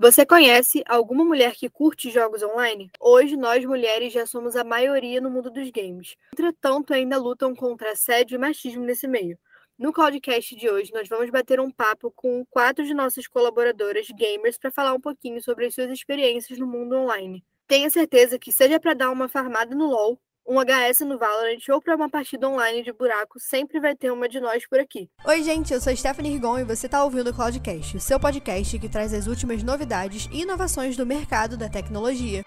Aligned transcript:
Você 0.00 0.24
conhece 0.24 0.84
alguma 0.86 1.24
mulher 1.24 1.56
que 1.56 1.68
curte 1.68 2.08
jogos 2.08 2.40
online? 2.40 2.88
Hoje, 3.00 3.36
nós 3.36 3.64
mulheres 3.64 4.12
já 4.12 4.24
somos 4.26 4.54
a 4.54 4.62
maioria 4.62 5.20
no 5.20 5.28
mundo 5.28 5.50
dos 5.50 5.68
games. 5.72 6.14
Entretanto, 6.32 6.94
ainda 6.94 7.18
lutam 7.18 7.52
contra 7.52 7.90
assédio 7.90 8.36
e 8.36 8.38
machismo 8.38 8.84
nesse 8.84 9.08
meio. 9.08 9.36
No 9.76 9.92
podcast 9.92 10.54
de 10.54 10.70
hoje, 10.70 10.92
nós 10.94 11.08
vamos 11.08 11.28
bater 11.30 11.58
um 11.58 11.68
papo 11.68 12.12
com 12.12 12.46
quatro 12.48 12.84
de 12.84 12.94
nossas 12.94 13.26
colaboradoras 13.26 14.06
gamers 14.16 14.56
para 14.56 14.70
falar 14.70 14.94
um 14.94 15.00
pouquinho 15.00 15.42
sobre 15.42 15.66
as 15.66 15.74
suas 15.74 15.90
experiências 15.90 16.60
no 16.60 16.66
mundo 16.66 16.94
online. 16.94 17.44
Tenha 17.66 17.90
certeza 17.90 18.38
que, 18.38 18.52
seja 18.52 18.78
para 18.78 18.94
dar 18.94 19.10
uma 19.10 19.28
farmada 19.28 19.74
no 19.74 19.88
LoL, 19.88 20.16
um 20.48 20.58
HS 20.58 21.00
no 21.00 21.18
Valorant 21.18 21.68
ou 21.68 21.80
para 21.80 21.94
uma 21.94 22.08
partida 22.08 22.48
online 22.48 22.82
de 22.82 22.90
buraco, 22.90 23.38
sempre 23.38 23.78
vai 23.78 23.94
ter 23.94 24.10
uma 24.10 24.26
de 24.26 24.40
nós 24.40 24.66
por 24.66 24.80
aqui. 24.80 25.10
Oi, 25.26 25.42
gente, 25.42 25.74
eu 25.74 25.80
sou 25.80 25.94
Stephanie 25.94 26.32
Rigon 26.32 26.60
e 26.60 26.64
você 26.64 26.86
está 26.86 27.04
ouvindo 27.04 27.28
o 27.28 27.34
Cloudcast, 27.34 27.98
o 27.98 28.00
seu 28.00 28.18
podcast 28.18 28.78
que 28.78 28.88
traz 28.88 29.12
as 29.12 29.26
últimas 29.26 29.62
novidades 29.62 30.26
e 30.32 30.40
inovações 30.40 30.96
do 30.96 31.04
mercado 31.04 31.58
da 31.58 31.68
tecnologia. 31.68 32.42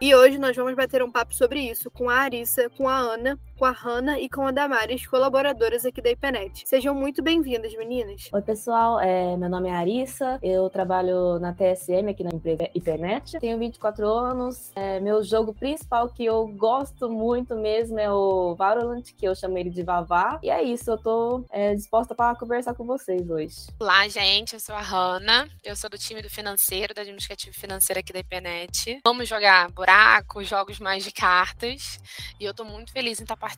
E 0.00 0.14
hoje 0.14 0.38
nós 0.38 0.56
vamos 0.56 0.74
bater 0.74 1.02
um 1.02 1.12
papo 1.12 1.34
sobre 1.34 1.60
isso 1.60 1.90
com 1.90 2.08
a 2.08 2.14
Arissa, 2.14 2.70
com 2.70 2.88
a 2.88 2.96
Ana, 2.96 3.38
com 3.60 3.66
a 3.66 3.72
Hanna 3.72 4.18
e 4.18 4.26
com 4.26 4.46
a 4.46 4.50
Damares, 4.50 5.06
colaboradoras 5.06 5.84
aqui 5.84 6.00
da 6.00 6.10
IPNET. 6.10 6.66
Sejam 6.66 6.94
muito 6.94 7.22
bem-vindas, 7.22 7.76
meninas. 7.76 8.30
Oi, 8.32 8.40
pessoal. 8.40 8.98
É, 8.98 9.36
meu 9.36 9.50
nome 9.50 9.68
é 9.68 9.72
Arissa, 9.72 10.38
eu 10.42 10.70
trabalho 10.70 11.38
na 11.38 11.52
TSM 11.52 12.08
aqui 12.08 12.24
na 12.24 12.30
empresa 12.30 12.70
IPNET. 12.74 13.38
Tenho 13.38 13.58
24 13.58 14.08
anos. 14.08 14.72
É, 14.74 14.98
meu 14.98 15.22
jogo 15.22 15.52
principal 15.52 16.08
que 16.08 16.24
eu 16.24 16.46
gosto 16.46 17.10
muito 17.10 17.54
mesmo 17.54 17.98
é 17.98 18.10
o 18.10 18.54
Valorant, 18.54 19.02
que 19.02 19.28
eu 19.28 19.34
chamo 19.34 19.58
ele 19.58 19.68
de 19.68 19.82
Vavá. 19.82 20.40
E 20.42 20.48
é 20.48 20.62
isso, 20.62 20.92
eu 20.92 20.96
tô 20.96 21.44
é, 21.50 21.74
disposta 21.74 22.14
para 22.14 22.34
conversar 22.36 22.72
com 22.72 22.86
vocês 22.86 23.28
hoje. 23.28 23.66
Olá, 23.78 24.08
gente. 24.08 24.54
Eu 24.54 24.60
sou 24.60 24.74
a 24.74 24.80
Hanna, 24.80 25.46
eu 25.62 25.76
sou 25.76 25.90
do 25.90 25.98
time 25.98 26.22
do 26.22 26.30
financeiro, 26.30 26.94
da 26.94 27.02
administrativa 27.02 27.54
financeira 27.54 28.00
aqui 28.00 28.10
da 28.10 28.20
IPNET. 28.20 29.00
Vamos 29.04 29.28
jogar 29.28 29.70
buraco, 29.70 30.42
jogos 30.42 30.80
mais 30.80 31.04
de 31.04 31.12
cartas. 31.12 32.00
E 32.40 32.44
eu 32.46 32.54
tô 32.54 32.64
muito 32.64 32.90
feliz 32.90 33.20
em 33.20 33.24
estar 33.24 33.36
participando, 33.36 33.49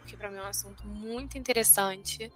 porque 0.00 0.16
para 0.16 0.30
mim 0.30 0.38
é 0.38 0.42
um 0.42 0.46
assunto 0.46 0.86
muito 0.86 1.36
interessante 1.36 2.32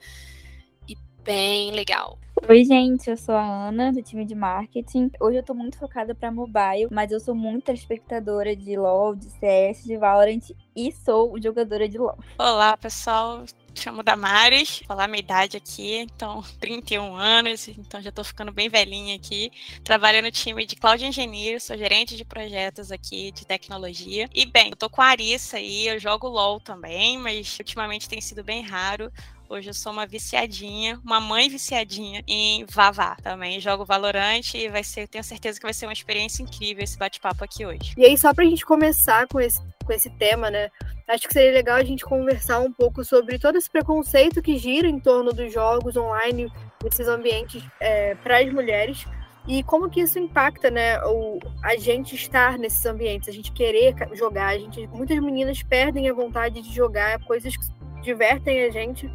e 0.88 0.96
bem 1.22 1.72
legal. 1.72 2.18
Oi, 2.48 2.64
gente, 2.64 3.08
eu 3.08 3.16
sou 3.16 3.34
a 3.34 3.68
Ana, 3.68 3.92
do 3.92 4.02
time 4.02 4.24
de 4.24 4.34
marketing. 4.34 5.10
Hoje 5.20 5.38
eu 5.38 5.42
tô 5.42 5.54
muito 5.54 5.78
focada 5.78 6.14
para 6.14 6.32
mobile, 6.32 6.88
mas 6.90 7.12
eu 7.12 7.20
sou 7.20 7.34
muito 7.34 7.70
espectadora 7.70 8.56
de 8.56 8.76
LoL, 8.76 9.14
de 9.14 9.26
CS, 9.26 9.84
de 9.84 9.96
Valorant 9.96 10.50
e 10.74 10.90
sou 10.92 11.40
jogadora 11.40 11.88
de 11.88 11.98
LoL. 11.98 12.18
Olá, 12.38 12.76
pessoal 12.76 13.44
chamo 13.74 14.02
Damares, 14.02 14.82
falar 14.86 15.08
minha 15.08 15.20
idade 15.20 15.56
aqui, 15.56 15.98
então 15.98 16.42
31 16.60 17.14
anos, 17.14 17.68
então 17.68 18.00
já 18.00 18.12
tô 18.12 18.22
ficando 18.24 18.52
bem 18.52 18.68
velhinha 18.68 19.16
aqui. 19.16 19.50
Trabalho 19.84 20.22
no 20.22 20.30
time 20.30 20.66
de 20.66 20.76
Cloud 20.76 21.04
Engineer, 21.04 21.60
sou 21.60 21.76
gerente 21.76 22.16
de 22.16 22.24
projetos 22.24 22.90
aqui 22.90 23.32
de 23.32 23.46
tecnologia. 23.46 24.28
E 24.34 24.46
bem, 24.46 24.70
eu 24.70 24.76
tô 24.76 24.88
com 24.88 25.02
a 25.02 25.06
Arissa 25.06 25.56
aí, 25.56 25.88
eu 25.88 25.98
jogo 25.98 26.28
LOL 26.28 26.60
também, 26.60 27.18
mas 27.18 27.58
ultimamente 27.58 28.08
tem 28.08 28.20
sido 28.20 28.42
bem 28.42 28.62
raro. 28.62 29.10
Hoje 29.52 29.68
eu 29.68 29.74
sou 29.74 29.90
uma 29.90 30.06
viciadinha, 30.06 31.00
uma 31.04 31.18
mãe 31.18 31.48
viciadinha 31.48 32.22
em 32.24 32.64
Vavá 32.66 33.16
também. 33.16 33.58
Jogo 33.58 33.84
Valorante 33.84 34.56
e 34.56 34.68
vai 34.68 34.84
ser, 34.84 35.08
tenho 35.08 35.24
certeza 35.24 35.58
que 35.58 35.66
vai 35.66 35.74
ser 35.74 35.86
uma 35.86 35.92
experiência 35.92 36.40
incrível 36.40 36.84
esse 36.84 36.96
bate-papo 36.96 37.42
aqui 37.42 37.66
hoje. 37.66 37.92
E 37.96 38.04
aí, 38.04 38.16
só 38.16 38.32
pra 38.32 38.44
gente 38.44 38.64
começar 38.64 39.26
com 39.26 39.40
esse, 39.40 39.60
com 39.84 39.92
esse 39.92 40.08
tema, 40.08 40.52
né? 40.52 40.70
Acho 41.10 41.26
que 41.26 41.34
seria 41.34 41.52
legal 41.52 41.76
a 41.76 41.82
gente 41.82 42.04
conversar 42.04 42.60
um 42.60 42.72
pouco 42.72 43.04
sobre 43.04 43.38
todo 43.38 43.56
esse 43.56 43.68
preconceito 43.68 44.40
que 44.40 44.56
gira 44.56 44.86
em 44.86 45.00
torno 45.00 45.32
dos 45.32 45.52
jogos 45.52 45.96
online, 45.96 46.50
desses 46.82 47.08
ambientes 47.08 47.64
é, 47.80 48.14
para 48.14 48.38
as 48.38 48.52
mulheres 48.52 49.04
e 49.48 49.62
como 49.64 49.90
que 49.90 50.00
isso 50.00 50.18
impacta, 50.18 50.70
né, 50.70 51.02
o, 51.04 51.38
a 51.64 51.76
gente 51.76 52.14
estar 52.14 52.58
nesses 52.58 52.84
ambientes, 52.86 53.28
a 53.28 53.32
gente 53.32 53.50
querer 53.50 53.94
jogar, 54.14 54.48
a 54.48 54.58
gente, 54.58 54.86
muitas 54.88 55.18
meninas 55.18 55.62
perdem 55.62 56.08
a 56.08 56.14
vontade 56.14 56.60
de 56.62 56.72
jogar 56.72 57.18
coisas 57.24 57.56
que 57.56 57.66
divertem 58.02 58.62
a 58.62 58.70
gente 58.70 59.10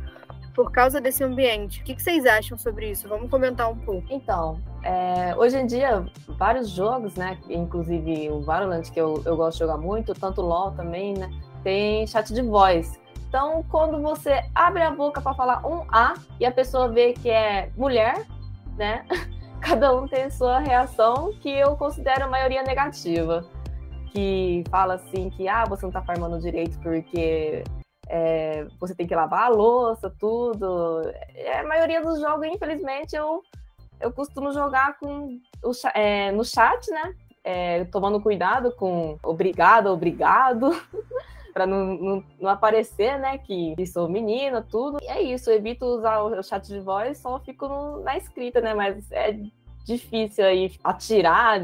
por 0.53 0.72
causa 0.72 1.00
desse 1.00 1.23
ambiente. 1.23 1.81
O 1.81 1.84
que, 1.84 2.01
vocês 2.01 2.25
acham 2.25 2.57
sobre 2.57 2.89
isso? 2.89 3.07
Vamos 3.07 3.29
comentar 3.29 3.69
um 3.69 3.78
pouco. 3.78 4.07
Então, 4.09 4.59
é, 4.84 5.35
hoje 5.38 5.57
em 5.57 5.66
dia, 5.66 6.05
vários 6.38 6.69
jogos, 6.69 7.16
né? 7.16 7.38
Inclusive 7.50 8.29
o 8.31 8.41
Valorant, 8.41 8.84
que 8.84 9.00
eu, 9.00 9.22
eu 9.25 9.35
gosto 9.35 9.57
de 9.57 9.66
jogar 9.66 9.78
muito, 9.78 10.13
tanto 10.13 10.41
o 10.41 10.45
LoL 10.45 10.72
também, 10.72 11.13
né? 11.13 11.29
Tem 11.66 12.06
chat 12.06 12.31
de 12.31 12.44
voz. 12.44 13.00
Então, 13.28 13.66
quando 13.72 14.00
você 14.00 14.44
abre 14.53 14.84
a 14.84 14.92
boca 14.92 15.20
para 15.20 15.34
falar 15.34 15.66
um 15.66 15.84
A 15.90 16.14
e 16.40 16.46
a 16.46 16.52
pessoa 16.52 16.90
vê 16.90 17.14
que 17.14 17.28
é 17.28 17.72
mulher, 17.76 18.24
né? 18.78 19.03
Cada 19.62 19.96
um 19.96 20.08
tem 20.08 20.30
sua 20.30 20.59
reação, 20.59 21.34
que 21.42 21.50
eu 21.50 21.76
considero 21.76 22.26
a 22.26 22.28
maioria 22.28 22.62
negativa. 22.62 23.44
Que 24.12 24.64
fala 24.70 24.94
assim 24.94 25.31
que 25.31 25.48
ah, 25.48 25.66
você 25.68 25.88
não 25.88 25.92
tá 25.92 26.03
farmando 26.03 26.40
direito 26.40 26.80
porque 26.81 27.64
é, 28.08 28.68
você 28.80 28.94
tem 28.94 29.08
que 29.08 29.16
lavar 29.16 29.46
a 29.46 29.50
louça, 29.50 30.14
tudo. 30.20 31.02
É, 31.34 31.62
a 31.62 31.68
maioria 31.68 32.00
dos 32.00 32.20
jogos, 32.20 32.46
infelizmente, 32.46 33.16
eu, 33.16 33.42
eu 34.00 34.12
costumo 34.12 34.52
jogar 34.52 35.00
com 35.00 35.40
o, 35.64 35.72
é, 35.96 36.32
no 36.32 36.46
chat, 36.46 36.92
né? 36.92 37.16
É, 37.44 37.86
tomando 37.86 38.22
cuidado 38.22 38.72
com 38.76 39.18
obrigado, 39.24 39.88
obrigado, 39.88 40.70
para 41.55 41.66
não, 41.66 41.85
não, 41.95 42.23
não, 42.38 42.49
aparecer, 42.49 43.17
né, 43.17 43.38
que, 43.38 43.73
que, 43.77 43.88
sou 43.88 44.09
menina, 44.09 44.61
tudo. 44.61 44.97
E 45.01 45.07
é 45.07 45.21
isso, 45.21 45.49
eu 45.49 45.55
evito 45.55 45.85
usar 45.85 46.21
o, 46.21 46.43
chat 46.43 46.67
de 46.67 46.81
voz, 46.81 47.17
só 47.17 47.39
fico 47.39 47.66
no, 47.69 48.03
na 48.03 48.17
escrita, 48.17 48.59
né? 48.59 48.73
Mas 48.73 49.09
é 49.09 49.39
difícil 49.85 50.43
aí 50.43 50.73
atirar, 50.83 51.61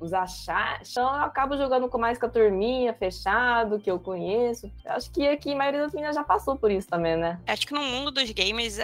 usar 0.00 0.26
chat. 0.26 0.90
Então 0.90 1.02
eu 1.02 1.22
acabo 1.22 1.56
jogando 1.56 1.88
com 1.88 1.98
mais 1.98 2.18
com 2.18 2.26
a 2.26 2.28
turminha, 2.28 2.92
fechado, 2.94 3.78
que 3.78 3.90
eu 3.90 3.98
conheço. 3.98 4.70
Acho 4.84 5.10
que 5.10 5.26
aqui 5.28 5.52
a 5.52 5.56
maioria 5.56 5.80
das 5.80 5.92
meninas 5.92 6.14
já 6.14 6.24
passou 6.24 6.56
por 6.56 6.70
isso 6.70 6.88
também, 6.88 7.16
né? 7.16 7.38
Acho 7.46 7.66
que 7.66 7.74
no 7.74 7.82
mundo 7.82 8.10
dos 8.10 8.30
games, 8.30 8.78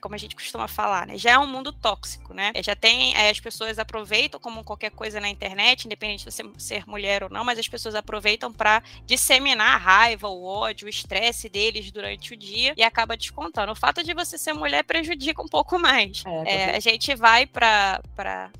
como 0.00 0.14
a 0.14 0.18
gente 0.18 0.34
costuma 0.34 0.68
falar, 0.68 1.06
né? 1.06 1.16
Já 1.16 1.32
é 1.32 1.38
um 1.38 1.46
mundo 1.46 1.72
tóxico, 1.72 2.34
né? 2.34 2.52
Já 2.62 2.74
tem. 2.74 3.14
as 3.16 3.40
pessoas 3.40 3.78
aproveitam 3.78 4.40
como 4.40 4.64
qualquer 4.64 4.90
coisa 4.90 5.20
na 5.20 5.28
internet, 5.28 5.84
independente 5.86 6.24
de 6.24 6.30
você 6.30 6.42
ser 6.58 6.84
mulher 6.86 7.22
ou 7.22 7.30
não, 7.30 7.44
mas 7.44 7.58
as 7.58 7.68
pessoas 7.68 7.94
aproveitam 7.94 8.52
para 8.52 8.82
disseminar 9.04 9.74
a 9.74 9.76
raiva, 9.76 10.28
o 10.28 10.44
ódio, 10.44 10.86
o 10.86 10.88
estresse 10.88 11.48
deles 11.48 11.90
durante 11.90 12.34
o 12.34 12.36
dia 12.36 12.74
e 12.76 12.82
acaba 12.82 13.16
descontando. 13.16 13.72
O 13.72 13.76
fato 13.76 14.02
de 14.02 14.12
você 14.14 14.36
ser 14.36 14.52
mulher 14.52 14.82
prejudica 14.84 15.42
um 15.42 15.48
pouco 15.48 15.78
mais. 15.78 16.24
É, 16.26 16.54
é, 16.54 16.76
a 16.76 16.80
gente 16.80 17.14
vai 17.14 17.46
para, 17.46 18.00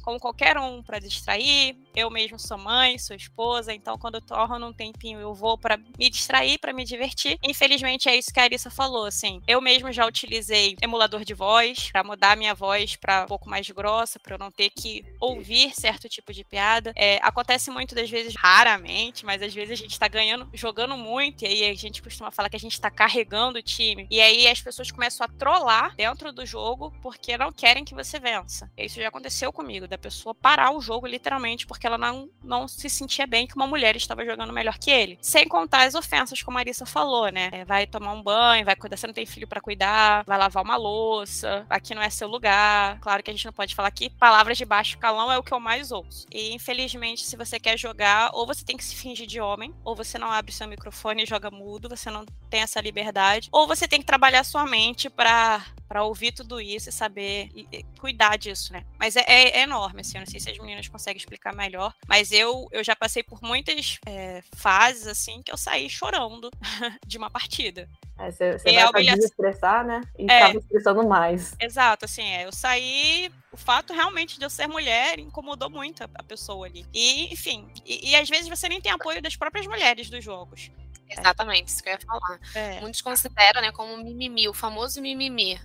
como 0.03 0.19
qualquer 0.21 0.59
um, 0.59 0.83
para 0.83 0.99
distrair, 0.99 1.77
eu 1.96 2.10
mesmo 2.10 2.38
sou 2.38 2.58
mãe, 2.58 2.98
sou 2.98 3.16
esposa, 3.16 3.72
então 3.72 3.96
quando 3.96 4.16
eu 4.16 4.20
torno 4.20 4.66
um 4.66 4.72
tempinho 4.72 5.18
eu 5.18 5.34
vou 5.34 5.56
para 5.56 5.78
me 5.78 6.10
distrair, 6.10 6.58
para 6.58 6.74
me 6.74 6.84
divertir. 6.84 7.38
Infelizmente 7.42 8.08
é 8.08 8.14
isso 8.14 8.32
que 8.32 8.38
a 8.38 8.42
Arissa 8.42 8.70
falou, 8.70 9.06
assim. 9.06 9.40
Eu 9.48 9.62
mesmo 9.62 9.90
já 9.90 10.06
utilizei 10.06 10.76
emulador 10.82 11.24
de 11.24 11.32
voz 11.32 11.90
para 11.90 12.04
mudar 12.04 12.36
minha 12.36 12.54
voz 12.54 12.96
para 12.96 13.24
um 13.24 13.26
pouco 13.26 13.48
mais 13.48 13.68
grossa, 13.70 14.20
para 14.20 14.34
eu 14.34 14.38
não 14.38 14.50
ter 14.50 14.68
que 14.70 15.02
ouvir 15.18 15.74
certo 15.74 16.06
tipo 16.08 16.34
de 16.34 16.44
piada. 16.44 16.92
É, 16.94 17.18
acontece 17.22 17.70
muito 17.70 17.94
das 17.94 18.10
vezes, 18.10 18.34
raramente, 18.36 19.24
mas 19.24 19.40
às 19.40 19.54
vezes 19.54 19.72
a 19.72 19.82
gente 19.82 19.98
tá 19.98 20.06
ganhando, 20.06 20.48
jogando 20.52 20.96
muito, 20.98 21.44
e 21.44 21.46
aí 21.46 21.70
a 21.70 21.74
gente 21.74 22.02
costuma 22.02 22.30
falar 22.30 22.50
que 22.50 22.56
a 22.56 22.60
gente 22.60 22.78
tá 22.78 22.90
carregando 22.90 23.58
o 23.58 23.62
time. 23.62 24.06
E 24.10 24.20
aí 24.20 24.46
as 24.46 24.60
pessoas 24.60 24.90
começam 24.90 25.24
a 25.24 25.28
trollar 25.28 25.94
dentro 25.96 26.30
do 26.30 26.44
jogo 26.44 26.92
porque 27.00 27.38
não 27.38 27.50
querem 27.52 27.84
que 27.84 27.94
você 27.94 28.20
vença. 28.20 28.70
Isso 28.76 29.00
já 29.00 29.08
aconteceu 29.08 29.50
comigo, 29.50 29.88
da 29.88 29.96
pessoa 29.96 30.34
parar 30.34 30.72
o 30.72 30.80
jogo 30.80 31.06
literalmente 31.06 31.66
porque 31.66 31.85
ela 31.86 31.98
não, 31.98 32.28
não 32.42 32.69
se 32.69 32.88
sentia 32.88 33.26
bem 33.26 33.47
que 33.47 33.56
uma 33.56 33.66
mulher 33.66 33.97
estava 33.97 34.24
jogando 34.24 34.52
melhor 34.52 34.78
que 34.78 34.91
ele. 34.91 35.19
Sem 35.20 35.47
contar 35.47 35.86
as 35.86 35.94
ofensas, 35.94 36.42
como 36.42 36.56
a 36.56 36.60
Marissa 36.60 36.86
falou, 36.86 37.28
né? 37.28 37.50
É, 37.52 37.64
vai 37.64 37.86
tomar 37.86 38.12
um 38.12 38.22
banho, 38.22 38.64
vai 38.64 38.74
cuidar, 38.74 38.97
você 38.97 39.06
não 39.06 39.14
tem 39.14 39.26
filho 39.26 39.47
para 39.47 39.60
cuidar, 39.60 40.25
vai 40.25 40.38
lavar 40.38 40.64
uma 40.64 40.76
louça, 40.76 41.66
aqui 41.69 41.94
não 41.94 42.02
é 42.02 42.11
seu 42.11 42.28
lugar. 42.28 42.99
Claro 43.00 43.22
que 43.22 43.31
a 43.31 43.34
gente 43.34 43.46
não 43.46 43.52
pode 43.52 43.75
falar 43.75 43.90
que 43.90 44.11
palavras 44.11 44.58
de 44.58 44.64
baixo 44.64 44.99
calão 44.99 45.31
é 45.31 45.38
o 45.38 45.43
que 45.43 45.52
eu 45.52 45.61
mais 45.61 45.93
ouço. 45.93 46.26
E 46.32 46.52
infelizmente, 46.52 47.25
se 47.25 47.37
você 47.37 47.61
quer 47.61 47.78
jogar, 47.78 48.31
ou 48.32 48.46
você 48.46 48.64
tem 48.64 48.76
que 48.76 48.84
se 48.84 48.96
fingir 48.96 49.26
de 49.26 49.40
homem, 49.40 49.75
ou 49.84 49.94
você 49.94 50.19
não 50.19 50.31
abre 50.31 50.52
seu 50.52 50.66
microfone 50.66 51.22
e 51.22 51.26
joga 51.26 51.50
mudo, 51.50 51.88
você 51.88 52.11
não 52.11 52.25
tem 52.50 52.62
essa 52.62 52.81
liberdade, 52.81 53.49
ou 53.52 53.66
você 53.66 53.87
tem 53.87 54.00
que 54.00 54.06
trabalhar 54.06 54.44
sua 54.44 54.64
mente 54.64 55.08
para 55.11 55.64
para 55.88 56.02
ouvir 56.02 56.32
tudo 56.32 56.61
isso 56.61 56.88
e 56.88 56.93
saber 56.93 57.49
e, 57.55 57.66
e 57.72 57.84
cuidar 58.00 58.37
disso, 58.37 58.72
né? 58.72 58.84
Mas 58.99 59.16
é, 59.16 59.25
é, 59.26 59.58
é, 59.58 59.62
enorme, 59.62 60.00
assim, 60.00 60.19
eu 60.19 60.20
não 60.20 60.26
sei 60.26 60.40
se 60.40 60.50
as 60.50 60.58
meninas 60.58 60.88
conseguem 60.88 61.19
explicar 61.19 61.55
melhor, 61.55 61.75
mas 62.06 62.32
eu, 62.32 62.69
eu 62.70 62.82
já 62.82 62.94
passei 62.94 63.23
por 63.23 63.43
muitas 63.43 63.99
é, 64.06 64.43
fases, 64.55 65.06
assim, 65.06 65.43
que 65.43 65.52
eu 65.52 65.56
saí 65.56 65.88
chorando 65.88 66.50
de 67.06 67.19
uma 67.19 67.31
partida. 67.31 67.88
É, 68.19 68.31
você, 68.31 68.58
você 68.58 68.73
vai 68.73 68.87
humilha... 68.87 69.14
estressar, 69.19 69.84
né? 69.84 70.00
E 70.19 70.31
é, 70.31 70.43
acaba 70.43 70.58
estressando 70.58 71.06
mais. 71.06 71.55
Exato, 71.61 72.05
assim, 72.05 72.23
é, 72.23 72.46
eu 72.46 72.52
saí. 72.52 73.31
O 73.52 73.56
fato 73.56 73.93
realmente 73.93 74.38
de 74.38 74.44
eu 74.44 74.50
ser 74.50 74.67
mulher 74.67 75.19
incomodou 75.19 75.70
muito 75.70 76.02
a, 76.02 76.08
a 76.14 76.23
pessoa 76.23 76.67
ali. 76.67 76.87
E, 76.93 77.32
enfim, 77.32 77.69
e, 77.84 78.11
e, 78.11 78.17
às 78.17 78.28
vezes 78.28 78.49
você 78.49 78.69
nem 78.69 78.81
tem 78.81 78.93
apoio 78.93 79.23
das 79.23 79.37
próprias 79.37 79.67
mulheres 79.67 80.11
dos 80.11 80.23
jogos. 80.25 80.70
Exatamente, 81.08 81.69
isso 81.69 81.82
que 81.82 81.88
eu 81.88 81.93
ia 81.93 82.00
falar. 82.00 82.40
É. 82.55 82.81
Muitos 82.81 83.00
consideram, 83.00 83.61
né, 83.61 83.70
como 83.70 83.96
mimimi, 83.96 84.49
o 84.49 84.55
famoso 84.55 85.00
mimimi. 85.00 85.58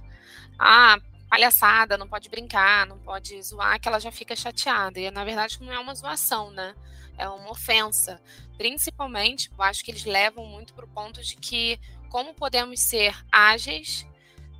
Ah, 0.59 0.97
palhaçada, 1.31 1.97
não 1.97 2.09
pode 2.09 2.27
brincar, 2.27 2.85
não 2.85 2.99
pode 2.99 3.41
zoar, 3.41 3.79
que 3.79 3.87
ela 3.87 4.01
já 4.01 4.11
fica 4.11 4.35
chateada. 4.35 4.99
E 4.99 5.09
na 5.09 5.23
verdade 5.23 5.57
não 5.61 5.71
é 5.71 5.79
uma 5.79 5.95
zoação, 5.95 6.51
né? 6.51 6.75
É 7.17 7.27
uma 7.29 7.49
ofensa. 7.49 8.21
Principalmente, 8.57 9.49
eu 9.49 9.63
acho 9.63 9.81
que 9.81 9.91
eles 9.91 10.03
levam 10.03 10.45
muito 10.45 10.73
para 10.73 10.83
o 10.83 10.89
ponto 10.89 11.23
de 11.23 11.37
que 11.37 11.79
como 12.09 12.33
podemos 12.33 12.81
ser 12.81 13.15
ágeis, 13.31 14.05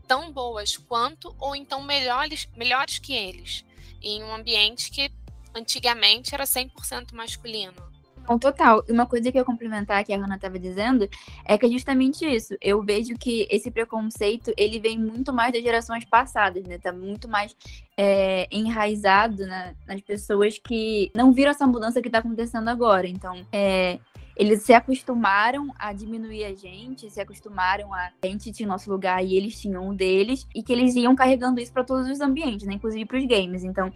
tão 0.08 0.32
boas 0.32 0.78
quanto, 0.78 1.36
ou 1.38 1.54
então 1.54 1.84
melhores, 1.84 2.48
melhores 2.56 3.00
que 3.00 3.14
eles, 3.14 3.66
em 4.02 4.24
um 4.24 4.34
ambiente 4.34 4.90
que 4.90 5.12
antigamente 5.54 6.34
era 6.34 6.46
100% 6.46 7.14
masculino. 7.14 7.91
Não, 8.28 8.38
total. 8.38 8.84
E 8.88 8.92
uma 8.92 9.06
coisa 9.06 9.32
que 9.32 9.40
eu 9.40 9.46
complementar 9.46 10.04
que 10.04 10.14
a 10.14 10.18
Hannah 10.18 10.36
estava 10.36 10.60
dizendo 10.60 11.08
é 11.46 11.58
que 11.58 11.66
é 11.66 11.70
justamente 11.70 12.26
isso. 12.26 12.56
Eu 12.62 12.82
vejo 12.84 13.16
que 13.16 13.48
esse 13.50 13.72
preconceito 13.72 14.54
ele 14.58 14.80
vem 14.80 14.98
muito 14.98 15.34
mais 15.34 15.54
das 15.54 15.64
gerações 15.64 16.06
passadas, 16.06 16.64
né? 16.64 16.78
Tá 16.78 16.92
muito 16.92 17.28
mais 17.28 17.56
é, 17.98 18.48
enraizado 18.52 19.46
na, 19.46 19.74
nas 19.88 20.02
pessoas 20.02 20.58
que 20.58 21.12
não 21.16 21.32
viram 21.32 21.52
essa 21.52 21.68
mudança 21.68 22.02
que 22.02 22.08
está 22.08 22.20
acontecendo 22.20 22.68
agora. 22.68 23.08
Então, 23.08 23.46
é, 23.52 24.00
eles 24.36 24.64
se 24.64 24.74
acostumaram 24.74 25.74
a 25.78 25.94
diminuir 25.94 26.46
a 26.46 26.54
gente, 26.56 27.10
se 27.10 27.20
acostumaram 27.20 27.94
a, 27.94 28.12
a 28.24 28.28
gente 28.28 28.52
tinha 28.52 28.68
nosso 28.68 28.90
lugar 28.90 29.24
e 29.24 29.36
eles 29.36 29.60
tinham 29.60 29.90
um 29.90 29.96
deles, 29.96 30.48
e 30.56 30.64
que 30.64 30.72
eles 30.72 30.96
iam 30.96 31.16
carregando 31.16 31.60
isso 31.60 31.74
para 31.74 31.84
todos 31.84 32.10
os 32.10 32.22
ambientes, 32.22 32.66
né? 32.66 32.74
Inclusive 32.74 33.06
para 33.06 33.18
os 33.18 33.26
games. 33.26 33.64
Então, 33.64 33.92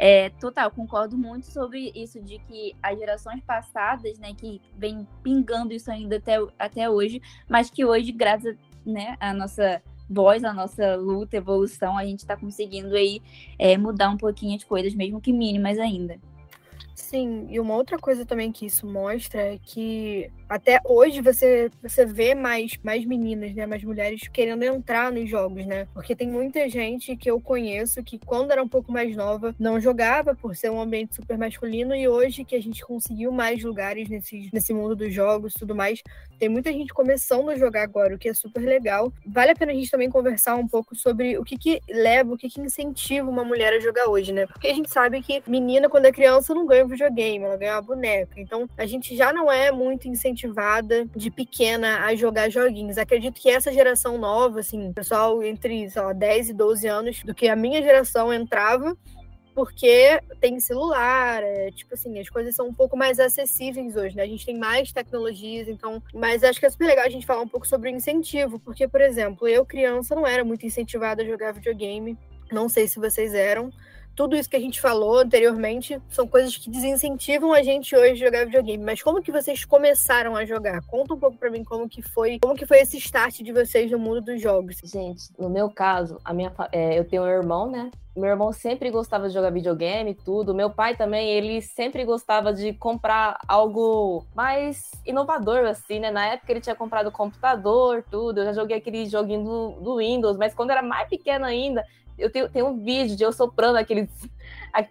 é, 0.00 0.30
total, 0.30 0.70
concordo 0.70 1.18
muito 1.18 1.46
sobre 1.46 1.90
isso 1.92 2.22
de 2.22 2.38
que 2.38 2.74
as 2.80 2.96
gerações 2.96 3.42
passadas, 3.44 4.16
né, 4.20 4.32
que 4.32 4.62
vem 4.76 5.06
pingando 5.24 5.74
isso 5.74 5.90
ainda 5.90 6.16
até, 6.16 6.36
até 6.56 6.88
hoje, 6.88 7.20
mas 7.48 7.68
que 7.68 7.84
hoje, 7.84 8.12
graças 8.12 8.56
né, 8.86 9.16
à 9.18 9.34
nossa 9.34 9.82
voz, 10.08 10.44
à 10.44 10.54
nossa 10.54 10.94
luta, 10.94 11.36
evolução, 11.36 11.98
a 11.98 12.04
gente 12.04 12.20
está 12.20 12.36
conseguindo 12.36 12.94
aí 12.94 13.20
é, 13.58 13.76
mudar 13.76 14.08
um 14.08 14.16
pouquinho 14.16 14.56
as 14.56 14.62
coisas, 14.62 14.94
mesmo 14.94 15.20
que 15.20 15.32
mínimas 15.32 15.78
ainda. 15.80 16.16
Sim, 16.98 17.46
e 17.48 17.60
uma 17.60 17.74
outra 17.76 17.96
coisa 17.96 18.26
também 18.26 18.50
que 18.50 18.66
isso 18.66 18.84
mostra 18.84 19.40
é 19.40 19.58
que 19.62 20.30
até 20.48 20.80
hoje 20.84 21.22
você, 21.22 21.70
você 21.80 22.04
vê 22.04 22.34
mais, 22.34 22.72
mais 22.82 23.04
meninas, 23.04 23.54
né, 23.54 23.66
mais 23.66 23.84
mulheres 23.84 24.26
querendo 24.28 24.64
entrar 24.64 25.12
nos 25.12 25.30
jogos, 25.30 25.64
né? 25.64 25.86
Porque 25.94 26.16
tem 26.16 26.28
muita 26.28 26.68
gente 26.68 27.16
que 27.16 27.30
eu 27.30 27.40
conheço 27.40 28.02
que 28.02 28.18
quando 28.18 28.50
era 28.50 28.62
um 28.62 28.68
pouco 28.68 28.90
mais 28.90 29.14
nova 29.14 29.54
não 29.60 29.80
jogava 29.80 30.34
por 30.34 30.56
ser 30.56 30.70
um 30.70 30.80
ambiente 30.80 31.14
super 31.14 31.38
masculino 31.38 31.94
e 31.94 32.08
hoje 32.08 32.44
que 32.44 32.56
a 32.56 32.60
gente 32.60 32.84
conseguiu 32.84 33.30
mais 33.30 33.62
lugares 33.62 34.08
nesse, 34.08 34.50
nesse 34.52 34.74
mundo 34.74 34.96
dos 34.96 35.14
jogos 35.14 35.54
e 35.54 35.58
tudo 35.60 35.76
mais, 35.76 36.02
tem 36.38 36.48
muita 36.48 36.72
gente 36.72 36.92
começando 36.92 37.48
a 37.48 37.56
jogar 37.56 37.84
agora, 37.84 38.14
o 38.14 38.18
que 38.18 38.28
é 38.28 38.34
super 38.34 38.60
legal. 38.62 39.12
Vale 39.24 39.52
a 39.52 39.54
pena 39.54 39.70
a 39.70 39.74
gente 39.74 39.90
também 39.90 40.10
conversar 40.10 40.56
um 40.56 40.66
pouco 40.66 40.96
sobre 40.96 41.38
o 41.38 41.44
que 41.44 41.56
que 41.56 41.80
leva, 41.88 42.34
o 42.34 42.36
que 42.36 42.48
que 42.48 42.60
incentiva 42.60 43.30
uma 43.30 43.44
mulher 43.44 43.72
a 43.72 43.80
jogar 43.80 44.08
hoje, 44.08 44.32
né? 44.32 44.46
Porque 44.46 44.66
a 44.66 44.74
gente 44.74 44.90
sabe 44.90 45.22
que 45.22 45.42
menina 45.46 45.88
quando 45.88 46.06
é 46.06 46.12
criança 46.12 46.54
não 46.54 46.66
ganha 46.66 46.87
videogame, 46.88 47.44
ela 47.44 47.56
ganha 47.56 47.74
uma 47.74 47.82
boneca. 47.82 48.40
Então, 48.40 48.68
a 48.76 48.86
gente 48.86 49.16
já 49.16 49.32
não 49.32 49.50
é 49.50 49.70
muito 49.70 50.08
incentivada 50.08 51.06
de 51.14 51.30
pequena 51.30 52.04
a 52.04 52.14
jogar 52.14 52.50
joguinhos. 52.50 52.98
Acredito 52.98 53.40
que 53.40 53.50
essa 53.50 53.72
geração 53.72 54.18
nova, 54.18 54.60
assim, 54.60 54.92
pessoal 54.92 55.42
entre, 55.42 55.88
sei 55.90 56.02
lá, 56.02 56.12
10 56.12 56.50
e 56.50 56.52
12 56.54 56.86
anos, 56.86 57.22
do 57.22 57.34
que 57.34 57.48
a 57.48 57.56
minha 57.56 57.82
geração 57.82 58.32
entrava, 58.32 58.96
porque 59.58 60.20
tem 60.40 60.60
celular, 60.60 61.42
é, 61.42 61.72
tipo 61.72 61.92
assim, 61.92 62.16
as 62.20 62.30
coisas 62.30 62.54
são 62.54 62.68
um 62.68 62.72
pouco 62.72 62.96
mais 62.96 63.18
acessíveis 63.18 63.96
hoje, 63.96 64.14
né? 64.14 64.22
A 64.22 64.26
gente 64.26 64.46
tem 64.46 64.56
mais 64.56 64.92
tecnologias, 64.92 65.66
então. 65.66 66.00
Mas 66.14 66.44
acho 66.44 66.60
que 66.60 66.66
é 66.66 66.70
super 66.70 66.86
legal 66.86 67.04
a 67.04 67.10
gente 67.10 67.26
falar 67.26 67.42
um 67.42 67.48
pouco 67.48 67.66
sobre 67.66 67.90
o 67.90 67.92
incentivo, 67.92 68.60
porque, 68.60 68.86
por 68.86 69.00
exemplo, 69.00 69.48
eu, 69.48 69.66
criança, 69.66 70.14
não 70.14 70.24
era 70.24 70.44
muito 70.44 70.64
incentivada 70.64 71.22
a 71.22 71.26
jogar 71.26 71.52
videogame. 71.52 72.16
Não 72.52 72.68
sei 72.68 72.86
se 72.86 73.00
vocês 73.00 73.34
eram 73.34 73.72
tudo 74.18 74.34
isso 74.34 74.50
que 74.50 74.56
a 74.56 74.60
gente 74.60 74.80
falou 74.80 75.20
anteriormente 75.20 76.02
são 76.08 76.26
coisas 76.26 76.56
que 76.56 76.68
desincentivam 76.68 77.52
a 77.52 77.62
gente 77.62 77.94
hoje 77.94 78.14
a 78.14 78.26
jogar 78.26 78.46
videogame. 78.46 78.82
Mas 78.82 79.00
como 79.00 79.22
que 79.22 79.30
vocês 79.30 79.64
começaram 79.64 80.34
a 80.34 80.44
jogar? 80.44 80.82
Conta 80.88 81.14
um 81.14 81.18
pouco 81.20 81.38
para 81.38 81.48
mim 81.48 81.62
como 81.62 81.88
que 81.88 82.02
foi, 82.02 82.40
como 82.40 82.56
que 82.56 82.66
foi 82.66 82.80
esse 82.80 82.96
start 82.98 83.42
de 83.42 83.52
vocês 83.52 83.88
no 83.92 83.96
mundo 83.96 84.20
dos 84.20 84.42
jogos. 84.42 84.78
Gente, 84.82 85.30
no 85.38 85.48
meu 85.48 85.70
caso, 85.70 86.18
a 86.24 86.34
minha, 86.34 86.52
é, 86.72 86.98
eu 86.98 87.04
tenho 87.04 87.22
um 87.22 87.28
irmão, 87.28 87.70
né? 87.70 87.92
Meu 88.16 88.30
irmão 88.30 88.52
sempre 88.52 88.90
gostava 88.90 89.28
de 89.28 89.34
jogar 89.34 89.50
videogame, 89.50 90.16
tudo. 90.16 90.52
Meu 90.52 90.68
pai 90.68 90.96
também, 90.96 91.30
ele 91.30 91.62
sempre 91.62 92.04
gostava 92.04 92.52
de 92.52 92.72
comprar 92.72 93.38
algo 93.46 94.26
mais 94.34 94.90
inovador, 95.06 95.64
assim, 95.64 96.00
né? 96.00 96.10
Na 96.10 96.26
época 96.26 96.50
ele 96.50 96.60
tinha 96.60 96.74
comprado 96.74 97.12
computador, 97.12 98.04
tudo. 98.10 98.40
Eu 98.40 98.46
já 98.46 98.52
joguei 98.52 98.78
aquele 98.78 99.06
joguinho 99.06 99.44
do, 99.44 99.70
do 99.80 99.96
Windows, 99.98 100.36
mas 100.36 100.52
quando 100.52 100.72
era 100.72 100.82
mais 100.82 101.08
pequeno 101.08 101.44
ainda, 101.44 101.84
eu 102.18 102.30
tenho, 102.30 102.48
tenho 102.48 102.66
um 102.68 102.82
vídeo 102.82 103.16
de 103.16 103.22
eu 103.22 103.32
soprando 103.32 103.76
aqueles. 103.76 104.08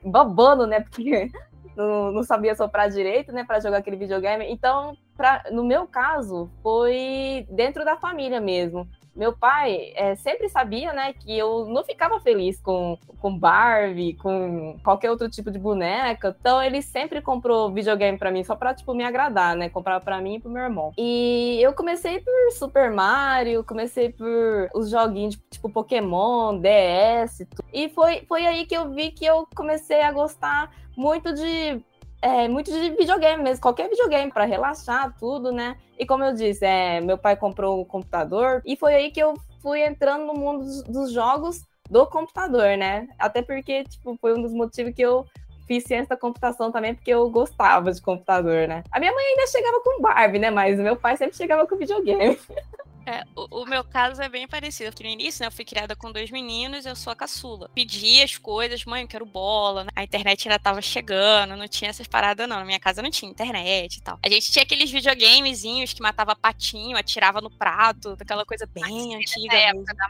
babando, 0.03 0.65
né? 0.65 0.81
Porque 0.81 1.29
não, 1.75 2.11
não 2.11 2.23
sabia 2.23 2.55
soprar 2.55 2.89
direito, 2.89 3.31
né? 3.31 3.43
Para 3.43 3.59
jogar 3.59 3.77
aquele 3.77 3.97
videogame. 3.97 4.45
Então, 4.49 4.97
pra, 5.15 5.43
no 5.51 5.63
meu 5.63 5.87
caso, 5.87 6.49
foi 6.63 7.47
dentro 7.49 7.83
da 7.83 7.97
família 7.97 8.39
mesmo 8.39 8.87
meu 9.17 9.33
pai 9.33 9.91
é, 9.95 10.15
sempre 10.15 10.47
sabia, 10.47 10.93
né, 10.93 11.11
que 11.13 11.35
eu 11.35 11.65
não 11.65 11.83
ficava 11.83 12.19
feliz 12.19 12.61
com, 12.61 12.97
com 13.19 13.37
Barbie, 13.37 14.13
com 14.13 14.79
qualquer 14.83 15.09
outro 15.09 15.29
tipo 15.29 15.49
de 15.49 15.57
boneca. 15.57 16.35
Então 16.39 16.61
ele 16.61 16.81
sempre 16.81 17.21
comprou 17.21 17.73
videogame 17.73 18.17
para 18.17 18.31
mim 18.31 18.43
só 18.43 18.55
para 18.55 18.75
tipo 18.75 18.93
me 18.93 19.03
agradar, 19.03 19.55
né? 19.55 19.69
Comprava 19.69 20.03
para 20.03 20.21
mim 20.21 20.35
e 20.35 20.39
pro 20.39 20.51
meu 20.51 20.63
irmão. 20.63 20.93
E 20.97 21.59
eu 21.61 21.73
comecei 21.73 22.19
por 22.19 22.51
Super 22.51 22.91
Mario, 22.91 23.63
comecei 23.63 24.09
por 24.09 24.69
os 24.73 24.89
joguinhos 24.89 25.39
tipo 25.49 25.69
Pokémon, 25.69 26.59
DS, 26.59 27.39
tudo. 27.49 27.67
e 27.73 27.89
foi 27.89 28.23
foi 28.27 28.45
aí 28.45 28.65
que 28.65 28.77
eu 28.77 28.91
vi 28.91 29.11
que 29.11 29.25
eu 29.25 29.47
comecei 29.55 30.01
a 30.01 30.11
gostar 30.11 30.71
muito 30.95 31.33
de 31.33 31.83
é, 32.21 32.47
muito 32.47 32.71
de 32.71 32.89
videogame 32.91 33.43
mesmo, 33.43 33.61
qualquer 33.61 33.89
videogame 33.89 34.31
para 34.31 34.45
relaxar, 34.45 35.15
tudo, 35.19 35.51
né? 35.51 35.77
E 35.97 36.05
como 36.05 36.23
eu 36.23 36.33
disse, 36.33 36.65
é, 36.65 36.99
meu 37.01 37.17
pai 37.17 37.35
comprou 37.35 37.79
o 37.79 37.85
computador 37.85 38.61
e 38.65 38.75
foi 38.75 38.95
aí 38.95 39.11
que 39.11 39.19
eu 39.19 39.35
fui 39.61 39.81
entrando 39.81 40.25
no 40.25 40.33
mundo 40.33 40.63
dos, 40.63 40.83
dos, 40.83 41.11
jogos 41.11 41.61
do 41.89 42.05
computador, 42.07 42.77
né? 42.77 43.07
Até 43.19 43.41
porque, 43.41 43.83
tipo, 43.83 44.17
foi 44.19 44.37
um 44.37 44.41
dos 44.41 44.53
motivos 44.53 44.93
que 44.93 45.01
eu 45.01 45.25
fiz 45.67 45.83
ciência 45.83 46.09
da 46.09 46.17
computação 46.17 46.71
também, 46.71 46.95
porque 46.95 47.11
eu 47.11 47.29
gostava 47.29 47.91
de 47.91 48.01
computador, 48.01 48.67
né? 48.67 48.83
A 48.91 48.99
minha 48.99 49.11
mãe 49.11 49.25
ainda 49.25 49.47
chegava 49.47 49.81
com 49.81 50.01
Barbie, 50.01 50.39
né? 50.39 50.49
Mas 50.49 50.79
meu 50.79 50.95
pai 50.95 51.17
sempre 51.17 51.35
chegava 51.35 51.67
com 51.67 51.75
videogame. 51.75 52.37
É, 53.07 53.23
o, 53.33 53.61
o, 53.61 53.65
meu 53.65 53.85
caso 53.85 54.21
é 54.21 54.27
bem 54.27 54.45
parecido, 54.45 54.91
porque 54.91 55.03
no 55.03 55.09
início, 55.09 55.41
né, 55.41 55.47
eu 55.47 55.51
fui 55.51 55.63
criada 55.63 55.95
com 55.95 56.11
dois 56.11 56.29
meninos, 56.29 56.85
eu 56.85 56.93
sou 56.93 57.13
a 57.13 57.15
caçula. 57.15 57.71
Pedi 57.73 58.21
as 58.21 58.37
coisas, 58.37 58.83
mãe, 58.83 59.03
eu 59.03 59.07
quero 59.07 59.25
bola, 59.25 59.85
né? 59.85 59.89
A 59.95 60.03
internet 60.03 60.45
ainda 60.45 60.59
tava 60.59 60.81
chegando, 60.81 61.55
não 61.55 61.69
tinha 61.69 61.89
essas 61.89 62.05
paradas 62.05 62.49
não, 62.49 62.57
na 62.57 62.65
minha 62.65 62.81
casa 62.81 63.01
não 63.01 63.09
tinha 63.09 63.31
internet 63.31 63.95
e 63.95 64.01
tal. 64.01 64.19
A 64.21 64.29
gente 64.29 64.51
tinha 64.51 64.63
aqueles 64.63 64.91
videogamezinhos 64.91 65.93
que 65.93 66.01
matava 66.01 66.35
patinho, 66.35 66.97
atirava 66.97 67.39
no 67.39 67.49
prato, 67.49 68.17
aquela 68.19 68.45
coisa 68.45 68.65
bem 68.65 69.15
antiga 69.15 69.55
época 69.55 69.93
da. 69.93 70.07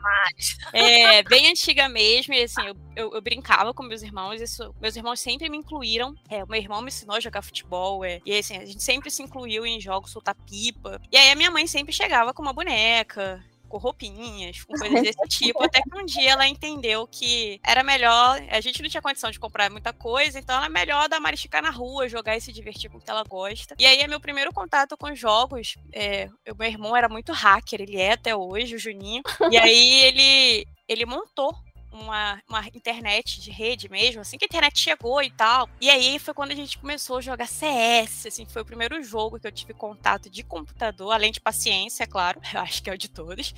É, 0.74 1.22
bem 1.22 1.52
antiga 1.52 1.88
mesmo, 1.88 2.34
e 2.34 2.42
assim, 2.42 2.66
eu, 2.66 2.76
eu, 2.96 3.14
eu, 3.14 3.22
brincava 3.22 3.76
com 3.76 3.84
meus 3.84 4.02
irmãos, 4.02 4.42
isso, 4.42 4.74
meus 4.82 4.96
irmãos 4.96 5.20
sempre 5.20 5.50
me 5.50 5.58
incluíram, 5.58 6.16
é, 6.30 6.44
o 6.44 6.48
meu 6.48 6.60
irmão 6.60 6.82
me 6.82 6.88
ensinou 6.88 7.16
a 7.16 7.20
jogar 7.20 7.44
futebol, 7.44 8.04
é, 8.04 8.20
e 8.26 8.36
assim, 8.36 8.58
a 8.58 8.66
gente 8.66 8.84
sempre 8.84 9.12
se 9.12 9.22
incluiu 9.22 9.68
em 9.68 9.80
jogos, 9.80 10.12
soltar 10.12 10.36
pipa, 10.36 11.00
e 11.12 11.18
aí 11.18 11.30
a 11.30 11.36
minha 11.36 11.52
mãe 11.52 11.68
sempre 11.68 11.94
chegava 11.94 12.34
com 12.34 12.42
uma 12.42 12.54
boneca, 12.54 12.87
boneca, 12.88 13.44
com 13.68 13.78
roupinhas, 13.78 14.64
com 14.64 14.74
coisas 14.74 15.02
desse 15.02 15.20
tipo, 15.28 15.62
até 15.62 15.82
que 15.82 15.98
um 15.98 16.06
dia 16.06 16.32
ela 16.32 16.48
entendeu 16.48 17.06
que 17.06 17.60
era 17.64 17.84
melhor, 17.84 18.42
a 18.50 18.62
gente 18.62 18.82
não 18.82 18.90
tinha 18.90 19.02
condição 19.02 19.30
de 19.30 19.40
comprar 19.40 19.70
muita 19.70 19.92
coisa, 19.92 20.40
então 20.40 20.58
era 20.58 20.70
melhor 20.70 21.10
dar 21.10 21.20
Mari 21.20 21.36
ficar 21.36 21.62
na 21.62 21.70
rua, 21.70 22.08
jogar 22.08 22.38
e 22.38 22.42
se 22.42 22.54
divertir 22.54 22.90
com 22.90 22.98
o 22.98 23.02
que 23.02 23.10
ela 23.10 23.24
gosta. 23.24 23.76
E 23.78 23.86
aí 23.86 24.00
é 24.00 24.08
meu 24.08 24.22
primeiro 24.22 24.54
contato 24.54 24.96
com 24.96 25.14
jogos, 25.14 25.76
é, 25.92 26.30
meu 26.58 26.68
irmão 26.68 26.96
era 26.96 27.10
muito 27.10 27.34
hacker, 27.34 27.82
ele 27.82 27.98
é 27.98 28.14
até 28.14 28.36
hoje, 28.36 28.76
o 28.76 28.80
Juninho, 28.80 29.22
e 29.52 29.58
aí 29.58 30.04
ele, 30.06 30.68
ele 30.88 31.06
montou 31.06 31.54
uma, 32.02 32.42
uma 32.48 32.66
internet 32.68 33.42
de 33.42 33.52
rede 33.52 33.90
mesmo, 33.90 34.22
assim 34.22 34.38
que 34.38 34.46
a 34.46 34.48
internet 34.48 34.80
chegou 34.80 35.22
e 35.22 35.32
tal. 35.32 35.70
E 35.82 35.90
aí 35.90 36.20
foi 36.20 36.34
quando 36.34 36.52
a 36.52 36.56
gente 36.56 36.78
começou 36.78 37.18
a 37.18 37.22
jogar 37.22 37.48
CS, 37.48 38.28
assim, 38.28 38.46
foi 38.46 38.62
o 38.62 38.66
primeiro 38.66 39.02
jogo 39.04 39.40
que 39.40 39.48
eu 39.48 39.52
tive 39.52 39.74
contato 39.74 40.30
de 40.30 40.44
computador, 40.44 41.12
além 41.12 41.32
de 41.32 41.40
paciência, 41.40 42.04
é 42.04 42.08
claro, 42.08 42.42
eu 42.54 42.60
acho 42.62 42.82
que 42.82 42.90
é 42.90 42.94
o 42.94 42.98
de 42.98 43.10
todos. 43.10 43.54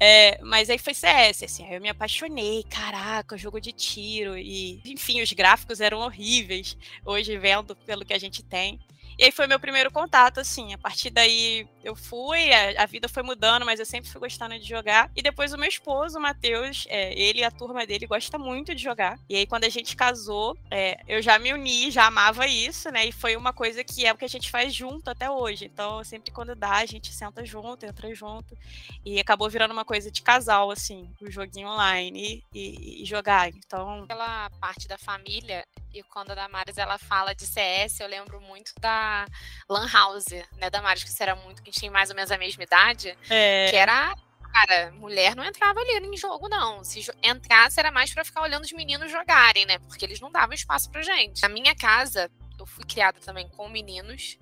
É, 0.00 0.38
mas 0.42 0.70
aí 0.70 0.78
foi 0.78 0.94
CS, 0.94 1.42
assim, 1.42 1.64
aí 1.66 1.74
eu 1.74 1.80
me 1.80 1.88
apaixonei, 1.88 2.64
caraca, 2.64 3.36
jogo 3.36 3.60
de 3.60 3.72
tiro, 3.72 4.36
e 4.36 4.80
enfim, 4.84 5.22
os 5.22 5.32
gráficos 5.32 5.80
eram 5.80 6.00
horríveis, 6.00 6.76
hoje 7.04 7.36
vendo 7.38 7.74
pelo 7.76 8.04
que 8.04 8.14
a 8.14 8.18
gente 8.18 8.42
tem. 8.42 8.80
E 9.18 9.24
aí 9.24 9.32
foi 9.32 9.46
meu 9.46 9.58
primeiro 9.58 9.90
contato, 9.90 10.40
assim. 10.40 10.74
A 10.74 10.78
partir 10.78 11.10
daí 11.10 11.66
eu 11.82 11.96
fui, 11.96 12.52
a, 12.52 12.82
a 12.82 12.86
vida 12.86 13.08
foi 13.08 13.22
mudando, 13.22 13.64
mas 13.64 13.80
eu 13.80 13.86
sempre 13.86 14.10
fui 14.10 14.20
gostando 14.20 14.58
de 14.58 14.68
jogar. 14.68 15.10
E 15.16 15.22
depois 15.22 15.52
o 15.52 15.58
meu 15.58 15.68
esposo, 15.68 16.18
o 16.18 16.20
Matheus, 16.20 16.86
é, 16.88 17.18
ele 17.18 17.40
e 17.40 17.44
a 17.44 17.50
turma 17.50 17.86
dele 17.86 18.06
gosta 18.06 18.38
muito 18.38 18.74
de 18.74 18.82
jogar. 18.82 19.18
E 19.28 19.36
aí 19.36 19.46
quando 19.46 19.64
a 19.64 19.68
gente 19.70 19.96
casou, 19.96 20.56
é, 20.70 21.00
eu 21.08 21.22
já 21.22 21.38
me 21.38 21.52
uni, 21.52 21.90
já 21.90 22.06
amava 22.06 22.46
isso, 22.46 22.90
né? 22.90 23.06
E 23.06 23.12
foi 23.12 23.36
uma 23.36 23.52
coisa 23.52 23.82
que 23.82 24.04
é 24.04 24.12
o 24.12 24.16
que 24.16 24.24
a 24.24 24.28
gente 24.28 24.50
faz 24.50 24.74
junto 24.74 25.08
até 25.08 25.30
hoje. 25.30 25.64
Então, 25.64 26.04
sempre 26.04 26.30
quando 26.30 26.54
dá, 26.54 26.76
a 26.76 26.86
gente 26.86 27.12
senta 27.12 27.44
junto, 27.44 27.86
entra 27.86 28.14
junto. 28.14 28.56
E 29.04 29.18
acabou 29.18 29.48
virando 29.48 29.72
uma 29.72 29.84
coisa 29.84 30.10
de 30.10 30.20
casal, 30.20 30.70
assim, 30.70 31.08
o 31.22 31.30
joguinho 31.30 31.68
online 31.68 32.44
e, 32.54 33.02
e 33.02 33.04
jogar. 33.06 33.48
Então. 33.48 34.06
Pela 34.06 34.50
parte 34.60 34.86
da 34.86 34.98
família, 34.98 35.64
e 35.98 36.02
quando 36.02 36.32
a 36.32 36.34
Damares 36.34 36.76
ela 36.76 36.98
fala 36.98 37.34
de 37.34 37.46
CS, 37.46 38.00
eu 38.00 38.08
lembro 38.08 38.40
muito 38.40 38.72
da 38.80 39.26
Lan 39.68 39.88
House, 39.90 40.26
né, 40.58 40.68
Damares, 40.70 41.02
que 41.02 41.10
isso 41.10 41.22
era 41.22 41.34
muito, 41.34 41.62
que 41.62 41.70
a 41.70 41.72
gente 41.72 41.80
tem 41.80 41.90
mais 41.90 42.10
ou 42.10 42.16
menos 42.16 42.30
a 42.30 42.38
mesma 42.38 42.62
idade, 42.62 43.16
é... 43.30 43.70
que 43.70 43.76
era 43.76 44.14
cara, 44.52 44.90
mulher 44.92 45.36
não 45.36 45.44
entrava 45.44 45.78
ali 45.80 46.06
em 46.06 46.16
jogo, 46.16 46.48
não. 46.48 46.82
Se 46.82 47.04
entrasse, 47.22 47.78
era 47.78 47.90
mais 47.90 48.12
para 48.14 48.24
ficar 48.24 48.40
olhando 48.40 48.64
os 48.64 48.72
meninos 48.72 49.10
jogarem, 49.10 49.66
né? 49.66 49.78
Porque 49.80 50.04
eles 50.04 50.18
não 50.18 50.32
davam 50.32 50.54
espaço 50.54 50.90
pra 50.90 51.02
gente. 51.02 51.42
Na 51.42 51.48
minha 51.48 51.74
casa, 51.74 52.30
eu 52.58 52.64
fui 52.64 52.84
criada 52.86 53.20
também 53.20 53.46
com 53.50 53.68
meninos. 53.68 54.38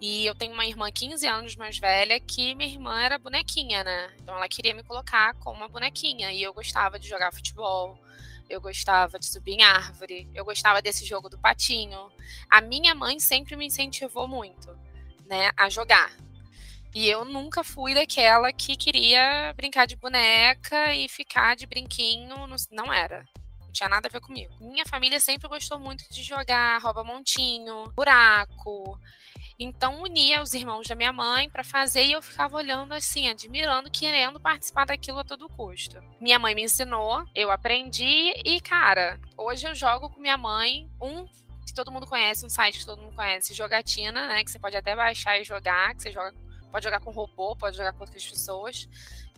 E 0.00 0.26
eu 0.26 0.34
tenho 0.34 0.52
uma 0.52 0.66
irmã 0.66 0.92
15 0.92 1.26
anos 1.26 1.56
mais 1.56 1.78
velha 1.78 2.20
que 2.20 2.54
minha 2.54 2.70
irmã 2.70 3.00
era 3.00 3.18
bonequinha, 3.18 3.82
né? 3.82 4.12
Então 4.20 4.36
ela 4.36 4.48
queria 4.48 4.74
me 4.74 4.82
colocar 4.82 5.34
como 5.36 5.56
uma 5.56 5.68
bonequinha. 5.68 6.30
E 6.30 6.42
eu 6.42 6.52
gostava 6.52 6.98
de 6.98 7.08
jogar 7.08 7.32
futebol, 7.32 7.98
eu 8.48 8.60
gostava 8.60 9.18
de 9.18 9.26
subir 9.26 9.54
em 9.54 9.62
árvore, 9.62 10.28
eu 10.34 10.44
gostava 10.44 10.80
desse 10.82 11.04
jogo 11.04 11.28
do 11.28 11.38
patinho. 11.38 12.10
A 12.50 12.60
minha 12.60 12.94
mãe 12.94 13.18
sempre 13.20 13.56
me 13.56 13.66
incentivou 13.66 14.26
muito, 14.26 14.68
né, 15.26 15.50
a 15.56 15.68
jogar. 15.68 16.10
E 16.94 17.08
eu 17.08 17.24
nunca 17.24 17.62
fui 17.62 17.94
daquela 17.94 18.52
que 18.52 18.76
queria 18.76 19.52
brincar 19.56 19.86
de 19.86 19.96
boneca 19.96 20.94
e 20.94 21.08
ficar 21.08 21.54
de 21.54 21.66
brinquinho, 21.66 22.34
não 22.70 22.92
era. 22.92 23.24
Não 23.60 23.70
tinha 23.72 23.88
nada 23.88 24.08
a 24.08 24.10
ver 24.10 24.20
comigo. 24.20 24.54
Minha 24.60 24.86
família 24.86 25.20
sempre 25.20 25.48
gostou 25.48 25.78
muito 25.78 26.04
de 26.10 26.22
jogar 26.22 26.80
rouba 26.80 27.04
montinho, 27.04 27.92
buraco. 27.94 28.98
Então 29.60 30.02
unia 30.02 30.40
os 30.40 30.54
irmãos 30.54 30.86
da 30.86 30.94
minha 30.94 31.12
mãe 31.12 31.50
para 31.50 31.64
fazer 31.64 32.04
e 32.04 32.12
eu 32.12 32.22
ficava 32.22 32.56
olhando 32.56 32.94
assim, 32.94 33.28
admirando, 33.28 33.90
querendo 33.90 34.38
participar 34.38 34.86
daquilo 34.86 35.18
a 35.18 35.24
todo 35.24 35.48
custo. 35.48 36.00
Minha 36.20 36.38
mãe 36.38 36.54
me 36.54 36.62
ensinou, 36.62 37.24
eu 37.34 37.50
aprendi 37.50 38.32
e 38.44 38.60
cara, 38.60 39.18
hoje 39.36 39.66
eu 39.66 39.74
jogo 39.74 40.10
com 40.10 40.20
minha 40.20 40.36
mãe 40.36 40.88
um 41.02 41.26
que 41.66 41.74
todo 41.74 41.90
mundo 41.90 42.06
conhece, 42.06 42.46
um 42.46 42.48
site 42.48 42.78
que 42.78 42.86
todo 42.86 43.02
mundo 43.02 43.16
conhece, 43.16 43.52
Jogatina, 43.52 44.28
né, 44.28 44.44
que 44.44 44.50
você 44.50 44.60
pode 44.60 44.76
até 44.76 44.94
baixar 44.94 45.40
e 45.40 45.44
jogar, 45.44 45.92
que 45.96 46.04
você 46.04 46.12
joga, 46.12 46.32
pode 46.70 46.84
jogar 46.84 47.00
com 47.00 47.10
robô, 47.10 47.56
pode 47.56 47.76
jogar 47.76 47.92
com 47.92 48.04
outras 48.04 48.24
pessoas 48.24 48.88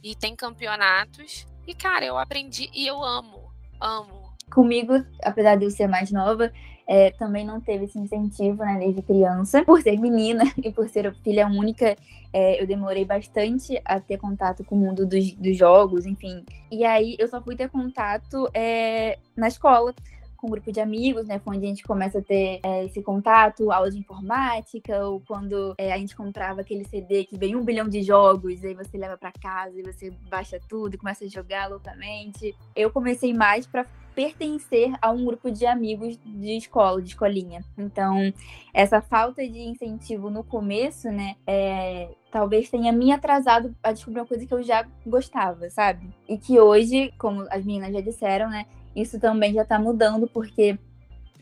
e 0.03 0.15
tem 0.15 0.37
campeonatos. 0.37 1.47
E 1.67 1.75
cara, 1.75 2.05
eu 2.05 2.19
aprendi 2.19 2.69
e 2.75 2.87
eu 2.87 3.03
amo, 3.03 3.51
amo. 3.81 4.35
Comigo, 4.53 4.93
apesar 5.25 5.57
de 5.57 5.65
eu 5.65 5.71
ser 5.71 5.87
mais 5.87 6.13
nova, 6.13 6.53
é, 6.91 7.13
também 7.13 7.47
não 7.47 7.61
teve 7.61 7.85
esse 7.85 7.97
incentivo 7.97 8.65
né, 8.65 8.77
desde 8.81 9.01
criança. 9.01 9.63
Por 9.65 9.81
ser 9.81 9.97
menina 9.97 10.43
e 10.59 10.73
por 10.73 10.89
ser 10.89 11.15
filha 11.23 11.47
única, 11.47 11.97
é, 12.33 12.61
eu 12.61 12.67
demorei 12.67 13.05
bastante 13.05 13.81
a 13.85 14.01
ter 14.01 14.19
contato 14.19 14.65
com 14.65 14.75
o 14.75 14.79
mundo 14.79 15.07
dos, 15.07 15.33
dos 15.35 15.57
jogos, 15.57 16.05
enfim. 16.05 16.45
E 16.69 16.85
aí 16.85 17.15
eu 17.17 17.29
só 17.29 17.41
fui 17.41 17.55
ter 17.55 17.71
contato 17.71 18.51
é, 18.53 19.19
na 19.37 19.47
escola 19.47 19.95
com 20.41 20.47
um 20.47 20.51
grupo 20.51 20.73
de 20.73 20.81
amigos, 20.81 21.27
né? 21.27 21.41
Onde 21.45 21.65
a 21.65 21.69
gente 21.69 21.83
começa 21.83 22.19
a 22.19 22.23
ter 22.23 22.61
é, 22.63 22.85
esse 22.87 23.03
contato, 23.03 23.71
aula 23.71 23.91
de 23.91 23.99
informática, 23.99 25.05
ou 25.07 25.21
quando 25.21 25.75
é, 25.77 25.93
a 25.93 25.99
gente 25.99 26.17
comprava 26.17 26.63
aquele 26.63 26.85
CD 26.85 27.25
que 27.25 27.37
vem 27.37 27.55
um 27.55 27.65
bilhão 27.65 27.89
de 27.89 28.03
jogos, 28.03 28.65
aí 28.65 28.75
você 28.75 28.97
leva 28.97 29.19
para 29.19 29.33
casa 29.33 29.79
e 29.79 29.83
você 29.83 30.11
baixa 30.31 30.59
tudo 30.69 30.95
e 30.95 30.99
começa 30.99 31.25
a 31.25 31.29
jogar 31.29 31.69
loucamente. 31.69 32.55
Eu 32.75 32.91
comecei 32.91 33.35
mais 33.35 33.67
para 33.67 33.85
pertencer 34.15 34.93
a 35.01 35.11
um 35.11 35.25
grupo 35.25 35.51
de 35.51 35.67
amigos 35.67 36.19
de 36.25 36.57
escola, 36.57 37.01
de 37.01 37.09
escolinha. 37.09 37.65
Então, 37.79 38.33
essa 38.73 39.01
falta 39.01 39.47
de 39.47 39.61
incentivo 39.61 40.31
no 40.31 40.43
começo, 40.43 41.09
né, 41.11 41.37
é, 41.47 42.11
talvez 42.31 42.69
tenha 42.69 42.93
me 42.93 43.13
atrasado 43.13 43.75
a 43.83 43.93
descobrir 43.93 44.21
uma 44.21 44.27
coisa 44.27 44.45
que 44.47 44.53
eu 44.53 44.63
já 44.63 44.87
gostava, 45.07 45.71
sabe? 45.71 46.11
E 46.29 46.37
que 46.37 46.59
hoje, 46.59 47.13
como 47.19 47.47
as 47.51 47.65
meninas 47.65 47.93
já 47.93 48.01
disseram, 48.01 48.51
né, 48.51 48.67
isso 48.95 49.19
também 49.19 49.55
já 49.55 49.65
tá 49.65 49.79
mudando, 49.79 50.27
porque 50.29 50.79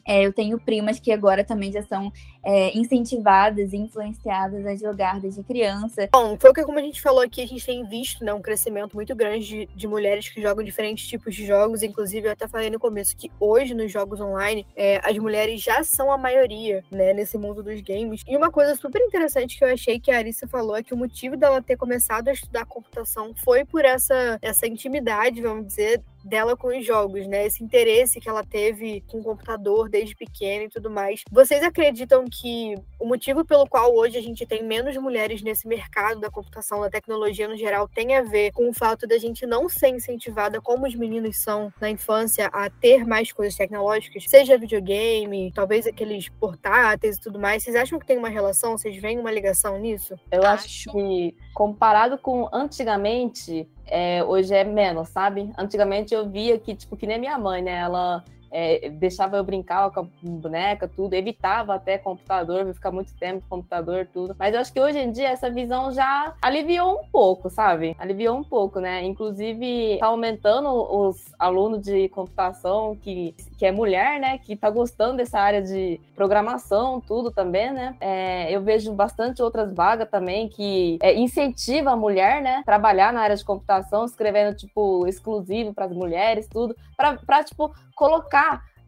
é, 0.08 0.24
eu 0.24 0.32
tenho 0.32 0.58
primas 0.58 0.98
que 0.98 1.12
agora 1.12 1.44
também 1.44 1.70
já 1.70 1.82
são 1.82 2.10
é, 2.42 2.74
incentivadas 2.74 3.74
e 3.74 3.76
influenciadas 3.76 4.64
a 4.64 4.74
jogar 4.74 5.20
desde 5.20 5.42
criança. 5.42 6.08
Bom, 6.10 6.34
foi 6.40 6.50
o 6.50 6.54
que, 6.54 6.62
como 6.62 6.78
a 6.78 6.82
gente 6.82 7.02
falou 7.02 7.20
aqui, 7.20 7.42
a 7.42 7.46
gente 7.46 7.66
tem 7.66 7.86
visto 7.86 8.24
né, 8.24 8.32
um 8.32 8.40
crescimento 8.40 8.94
muito 8.94 9.14
grande 9.14 9.46
de, 9.46 9.68
de 9.76 9.86
mulheres 9.86 10.30
que 10.30 10.40
jogam 10.40 10.64
diferentes 10.64 11.06
tipos 11.06 11.34
de 11.34 11.44
jogos. 11.44 11.82
Inclusive, 11.82 12.26
eu 12.26 12.32
até 12.32 12.48
falei 12.48 12.70
no 12.70 12.78
começo 12.78 13.14
que 13.14 13.30
hoje, 13.38 13.74
nos 13.74 13.92
jogos 13.92 14.18
online, 14.18 14.66
é, 14.74 14.98
as 15.04 15.18
mulheres 15.18 15.60
já 15.62 15.84
são 15.84 16.10
a 16.10 16.16
maioria 16.16 16.82
né, 16.90 17.12
nesse 17.12 17.36
mundo 17.36 17.62
dos 17.62 17.78
games. 17.82 18.22
E 18.26 18.34
uma 18.34 18.50
coisa 18.50 18.74
super 18.76 19.02
interessante 19.02 19.58
que 19.58 19.64
eu 19.64 19.68
achei 19.68 20.00
que 20.00 20.10
a 20.10 20.16
Arissa 20.16 20.48
falou 20.48 20.74
é 20.74 20.82
que 20.82 20.94
o 20.94 20.96
motivo 20.96 21.36
dela 21.36 21.60
ter 21.60 21.76
começado 21.76 22.28
a 22.28 22.32
estudar 22.32 22.64
computação 22.64 23.34
foi 23.44 23.66
por 23.66 23.84
essa, 23.84 24.38
essa 24.40 24.66
intimidade, 24.66 25.42
vamos 25.42 25.66
dizer, 25.66 26.02
dela 26.28 26.56
com 26.56 26.68
os 26.68 26.84
jogos, 26.84 27.26
né? 27.26 27.46
Esse 27.46 27.64
interesse 27.64 28.20
que 28.20 28.28
ela 28.28 28.44
teve 28.44 29.02
com 29.08 29.18
o 29.18 29.24
computador 29.24 29.88
desde 29.88 30.14
pequena 30.14 30.64
e 30.64 30.68
tudo 30.68 30.90
mais. 30.90 31.22
Vocês 31.30 31.62
acreditam 31.62 32.24
que 32.30 32.74
o 32.98 33.06
motivo 33.06 33.44
pelo 33.44 33.66
qual 33.66 33.94
hoje 33.94 34.18
a 34.18 34.22
gente 34.22 34.46
tem 34.46 34.62
menos 34.62 34.96
mulheres 34.96 35.42
nesse 35.42 35.66
mercado 35.66 36.20
da 36.20 36.30
computação, 36.30 36.80
da 36.80 36.90
tecnologia 36.90 37.48
no 37.48 37.56
geral, 37.56 37.88
tem 37.88 38.14
a 38.14 38.22
ver 38.22 38.52
com 38.52 38.68
o 38.68 38.74
fato 38.74 39.06
da 39.06 39.18
gente 39.18 39.46
não 39.46 39.68
ser 39.68 39.88
incentivada 39.88 40.60
como 40.60 40.86
os 40.86 40.94
meninos 40.94 41.38
são 41.38 41.72
na 41.80 41.90
infância 41.90 42.46
a 42.52 42.68
ter 42.68 43.06
mais 43.06 43.32
coisas 43.32 43.56
tecnológicas, 43.56 44.24
seja 44.28 44.58
videogame, 44.58 45.52
talvez 45.54 45.86
aqueles 45.86 46.28
portáteis 46.28 47.16
e 47.16 47.20
tudo 47.20 47.38
mais. 47.38 47.62
Vocês 47.62 47.76
acham 47.76 47.98
que 47.98 48.06
tem 48.06 48.18
uma 48.18 48.28
relação? 48.28 48.76
Vocês 48.76 48.96
veem 48.96 49.18
uma 49.18 49.30
ligação 49.30 49.78
nisso? 49.78 50.14
Eu 50.30 50.42
acho, 50.42 50.66
acho 50.66 50.92
que 50.92 51.34
comparado 51.54 52.18
com 52.18 52.48
antigamente, 52.52 53.68
é, 53.90 54.22
hoje 54.24 54.54
é 54.54 54.64
menos, 54.64 55.08
sabe? 55.08 55.50
Antigamente 55.56 56.14
eu 56.14 56.28
via 56.28 56.58
que, 56.58 56.74
tipo, 56.74 56.96
que 56.96 57.06
nem 57.06 57.18
minha 57.18 57.38
mãe, 57.38 57.62
né? 57.62 57.78
Ela 57.78 58.24
é, 58.50 58.88
deixava 58.88 59.36
eu 59.36 59.44
brincar 59.44 59.90
com 59.90 60.00
a 60.00 60.06
boneca, 60.22 60.88
tudo, 60.88 61.14
evitava 61.14 61.74
até 61.74 61.98
computador, 61.98 62.72
ficar 62.72 62.90
muito 62.90 63.14
tempo 63.14 63.42
com 63.48 63.56
computador, 63.56 64.08
tudo. 64.12 64.34
Mas 64.38 64.54
eu 64.54 64.60
acho 64.60 64.72
que 64.72 64.80
hoje 64.80 64.98
em 64.98 65.10
dia 65.10 65.28
essa 65.28 65.50
visão 65.50 65.92
já 65.92 66.34
aliviou 66.40 67.00
um 67.00 67.08
pouco, 67.10 67.50
sabe? 67.50 67.96
Aliviou 67.98 68.36
um 68.36 68.44
pouco, 68.44 68.80
né? 68.80 69.04
Inclusive, 69.04 69.98
tá 69.98 70.06
aumentando 70.06 70.68
os 70.68 71.24
alunos 71.38 71.82
de 71.82 72.08
computação 72.08 72.96
que, 72.96 73.34
que 73.58 73.66
é 73.66 73.72
mulher, 73.72 74.20
né? 74.20 74.38
Que 74.38 74.56
tá 74.56 74.70
gostando 74.70 75.16
dessa 75.16 75.38
área 75.38 75.62
de 75.62 76.00
programação, 76.14 77.00
tudo 77.00 77.30
também, 77.30 77.72
né? 77.72 77.96
É, 78.00 78.50
eu 78.50 78.62
vejo 78.62 78.92
bastante 78.92 79.42
outras 79.42 79.72
vagas 79.72 80.08
também 80.08 80.48
que 80.48 80.98
é, 81.00 81.14
incentiva 81.14 81.90
a 81.90 81.96
mulher, 81.96 82.42
né? 82.42 82.62
Trabalhar 82.64 83.12
na 83.12 83.20
área 83.20 83.36
de 83.36 83.44
computação, 83.44 84.04
escrevendo, 84.04 84.56
tipo, 84.56 85.06
exclusivo 85.06 85.72
para 85.72 85.86
as 85.86 85.92
mulheres, 85.92 86.48
tudo, 86.48 86.74
para, 86.96 87.44
tipo, 87.44 87.72
colocar, 87.94 88.37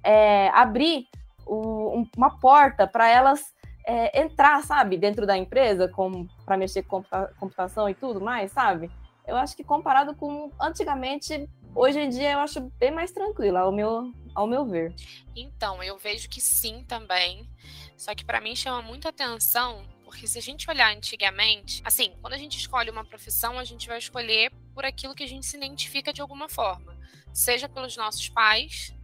é, 0.02 0.48
abrir 0.50 1.06
o, 1.46 2.04
uma 2.16 2.38
porta 2.38 2.86
para 2.86 3.08
elas 3.08 3.54
é, 3.84 4.22
entrar, 4.22 4.62
sabe, 4.62 4.96
dentro 4.96 5.26
da 5.26 5.36
empresa, 5.36 5.90
para 6.44 6.56
mexer 6.56 6.82
com 6.82 7.02
computa 7.02 7.34
computação 7.38 7.88
e 7.88 7.94
tudo 7.94 8.20
mais, 8.20 8.52
sabe? 8.52 8.90
Eu 9.26 9.36
acho 9.36 9.56
que 9.56 9.64
comparado 9.64 10.14
com 10.14 10.50
antigamente, 10.60 11.48
hoje 11.74 12.00
em 12.00 12.08
dia 12.08 12.32
eu 12.32 12.38
acho 12.40 12.60
bem 12.78 12.90
mais 12.90 13.12
tranquila, 13.12 13.60
ao 13.60 13.72
meu, 13.72 14.12
ao 14.34 14.46
meu 14.46 14.64
ver. 14.64 14.94
Então, 15.36 15.82
eu 15.82 15.96
vejo 15.98 16.28
que 16.28 16.40
sim 16.40 16.84
também. 16.84 17.48
Só 17.96 18.14
que 18.14 18.24
para 18.24 18.40
mim 18.40 18.56
chama 18.56 18.80
muita 18.80 19.10
atenção, 19.10 19.82
porque 20.04 20.26
se 20.26 20.38
a 20.38 20.42
gente 20.42 20.68
olhar 20.70 20.94
antigamente, 20.96 21.82
assim, 21.84 22.12
quando 22.20 22.34
a 22.34 22.38
gente 22.38 22.58
escolhe 22.58 22.90
uma 22.90 23.04
profissão, 23.04 23.58
a 23.58 23.64
gente 23.64 23.86
vai 23.86 23.98
escolher 23.98 24.50
por 24.74 24.84
aquilo 24.84 25.14
que 25.14 25.22
a 25.22 25.28
gente 25.28 25.46
se 25.46 25.56
identifica 25.56 26.12
de 26.12 26.20
alguma 26.20 26.48
forma, 26.48 26.96
seja 27.32 27.68
pelos 27.68 27.96
nossos 27.96 28.28
pais, 28.28 28.94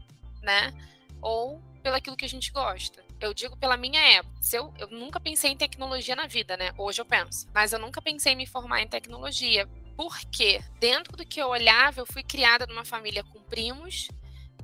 né? 0.46 0.72
Ou 1.20 1.60
pelo 1.82 1.96
aquilo 1.96 2.16
que 2.16 2.24
a 2.24 2.28
gente 2.28 2.50
gosta. 2.52 3.04
Eu 3.20 3.34
digo 3.34 3.56
pela 3.56 3.76
minha 3.76 4.00
época. 4.00 4.36
Se 4.40 4.56
eu, 4.56 4.72
eu 4.78 4.88
nunca 4.88 5.20
pensei 5.20 5.50
em 5.50 5.56
tecnologia 5.56 6.14
na 6.14 6.26
vida, 6.26 6.56
né? 6.56 6.70
Hoje 6.78 7.00
eu 7.00 7.04
penso. 7.04 7.48
Mas 7.52 7.72
eu 7.72 7.78
nunca 7.78 8.00
pensei 8.00 8.32
em 8.32 8.36
me 8.36 8.46
formar 8.46 8.82
em 8.82 8.88
tecnologia. 8.88 9.68
Porque 9.96 10.60
dentro 10.78 11.16
do 11.16 11.26
que 11.26 11.40
eu 11.40 11.48
olhava, 11.48 12.00
eu 12.00 12.06
fui 12.06 12.22
criada 12.22 12.66
numa 12.66 12.84
família 12.84 13.24
com 13.24 13.42
primos, 13.42 14.08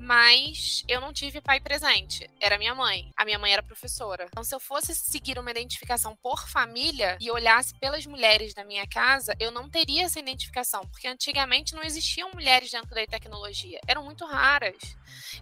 mas 0.02 0.82
eu 0.88 1.00
não 1.00 1.12
tive 1.12 1.40
pai 1.40 1.60
presente. 1.60 2.28
Era 2.40 2.58
minha 2.58 2.74
mãe. 2.74 3.12
A 3.16 3.24
minha 3.24 3.38
mãe 3.38 3.52
era 3.52 3.62
professora. 3.62 4.26
Então, 4.28 4.42
se 4.42 4.52
eu 4.52 4.58
fosse 4.58 4.96
seguir 4.96 5.38
uma 5.38 5.50
identificação 5.52 6.16
por 6.16 6.48
família 6.48 7.16
e 7.20 7.30
olhasse 7.30 7.72
pelas 7.78 8.04
mulheres 8.04 8.52
da 8.52 8.64
minha 8.64 8.84
casa, 8.84 9.32
eu 9.38 9.52
não 9.52 9.70
teria 9.70 10.02
essa 10.02 10.18
identificação, 10.18 10.84
porque 10.88 11.06
antigamente 11.06 11.72
não 11.72 11.84
existiam 11.84 12.32
mulheres 12.34 12.72
dentro 12.72 12.92
da 12.92 13.06
tecnologia. 13.06 13.78
Eram 13.86 14.04
muito 14.04 14.26
raras. 14.26 14.74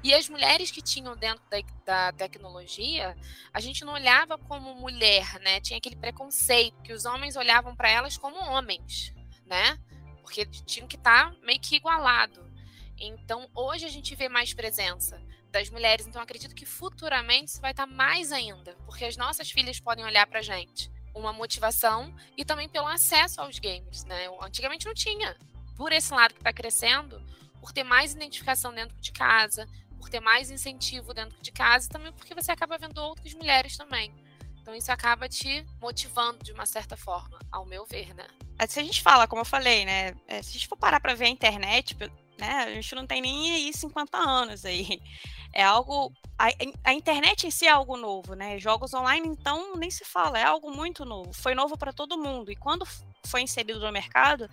E 0.04 0.12
as 0.12 0.28
mulheres 0.28 0.70
que 0.70 0.82
tinham 0.82 1.16
dentro 1.16 1.42
da, 1.48 2.10
da 2.10 2.12
tecnologia, 2.12 3.16
a 3.54 3.60
gente 3.60 3.82
não 3.82 3.94
olhava 3.94 4.36
como 4.36 4.74
mulher, 4.74 5.40
né? 5.40 5.58
Tinha 5.62 5.78
aquele 5.78 5.96
preconceito 5.96 6.82
que 6.82 6.92
os 6.92 7.06
homens 7.06 7.34
olhavam 7.34 7.74
para 7.74 7.88
elas 7.88 8.18
como 8.18 8.36
homens, 8.36 9.14
né? 9.46 9.78
Porque 10.20 10.44
tinham 10.44 10.86
que 10.86 10.96
estar 10.96 11.30
tá 11.30 11.36
meio 11.42 11.58
que 11.58 11.76
igualado. 11.76 12.49
Então, 13.00 13.48
hoje 13.54 13.86
a 13.86 13.88
gente 13.88 14.14
vê 14.14 14.28
mais 14.28 14.52
presença 14.52 15.20
das 15.50 15.70
mulheres. 15.70 16.06
Então, 16.06 16.20
acredito 16.20 16.54
que 16.54 16.66
futuramente 16.66 17.50
isso 17.50 17.60
vai 17.60 17.70
estar 17.70 17.86
tá 17.86 17.92
mais 17.92 18.30
ainda, 18.30 18.76
porque 18.84 19.04
as 19.04 19.16
nossas 19.16 19.50
filhas 19.50 19.80
podem 19.80 20.04
olhar 20.04 20.26
para 20.26 20.42
gente 20.42 20.90
uma 21.14 21.32
motivação 21.32 22.14
e 22.36 22.44
também 22.44 22.68
pelo 22.68 22.86
acesso 22.86 23.40
aos 23.40 23.58
games, 23.58 24.04
né? 24.04 24.28
Antigamente 24.40 24.86
não 24.86 24.94
tinha. 24.94 25.36
Por 25.76 25.92
esse 25.92 26.12
lado 26.12 26.34
que 26.34 26.40
está 26.40 26.52
crescendo, 26.52 27.20
por 27.60 27.72
ter 27.72 27.82
mais 27.82 28.12
identificação 28.12 28.72
dentro 28.72 28.96
de 29.00 29.12
casa, 29.12 29.66
por 29.98 30.08
ter 30.08 30.20
mais 30.20 30.50
incentivo 30.50 31.12
dentro 31.12 31.40
de 31.42 31.50
casa, 31.50 31.86
e 31.86 31.90
também 31.90 32.12
porque 32.12 32.34
você 32.34 32.52
acaba 32.52 32.78
vendo 32.78 32.98
outras 32.98 33.34
mulheres 33.34 33.76
também. 33.76 34.14
Então 34.60 34.74
isso 34.74 34.92
acaba 34.92 35.28
te 35.28 35.66
motivando 35.80 36.44
de 36.44 36.52
uma 36.52 36.66
certa 36.66 36.96
forma, 36.96 37.38
ao 37.50 37.66
meu 37.66 37.84
ver, 37.86 38.14
né? 38.14 38.26
Se 38.68 38.78
a 38.78 38.82
gente 38.82 39.02
fala, 39.02 39.26
como 39.26 39.40
eu 39.40 39.46
falei, 39.46 39.84
né? 39.84 40.14
É, 40.28 40.42
se 40.42 40.50
a 40.50 40.52
gente 40.52 40.68
for 40.68 40.76
parar 40.76 41.00
para 41.00 41.14
ver 41.14 41.24
a 41.24 41.28
internet, 41.28 41.96
né? 42.40 42.64
A 42.64 42.74
gente 42.74 42.94
não 42.94 43.06
tem 43.06 43.20
nem 43.20 43.52
aí 43.52 43.72
50 43.72 44.16
anos 44.16 44.64
aí. 44.64 45.00
É 45.52 45.64
algo. 45.64 46.12
A, 46.38 46.46
a, 46.84 46.94
internet 46.94 47.44
em 47.44 47.50
si 47.50 47.66
é 47.66 47.70
algo 47.70 47.96
novo, 47.96 48.34
né? 48.34 48.56
Jogos 48.60 48.94
online, 48.94 49.26
então, 49.26 49.74
nem 49.74 49.90
se 49.90 50.04
fala, 50.04 50.38
é 50.38 50.44
algo 50.44 50.70
muito 50.70 51.04
novo. 51.04 51.32
Foi 51.32 51.56
novo 51.56 51.76
para 51.76 51.92
todo 51.92 52.16
mundo. 52.16 52.52
E 52.52 52.54
quando 52.54 52.86
foi 53.26 53.42
inserido 53.42 53.80
no 53.80 53.90
mercado, 53.90 54.48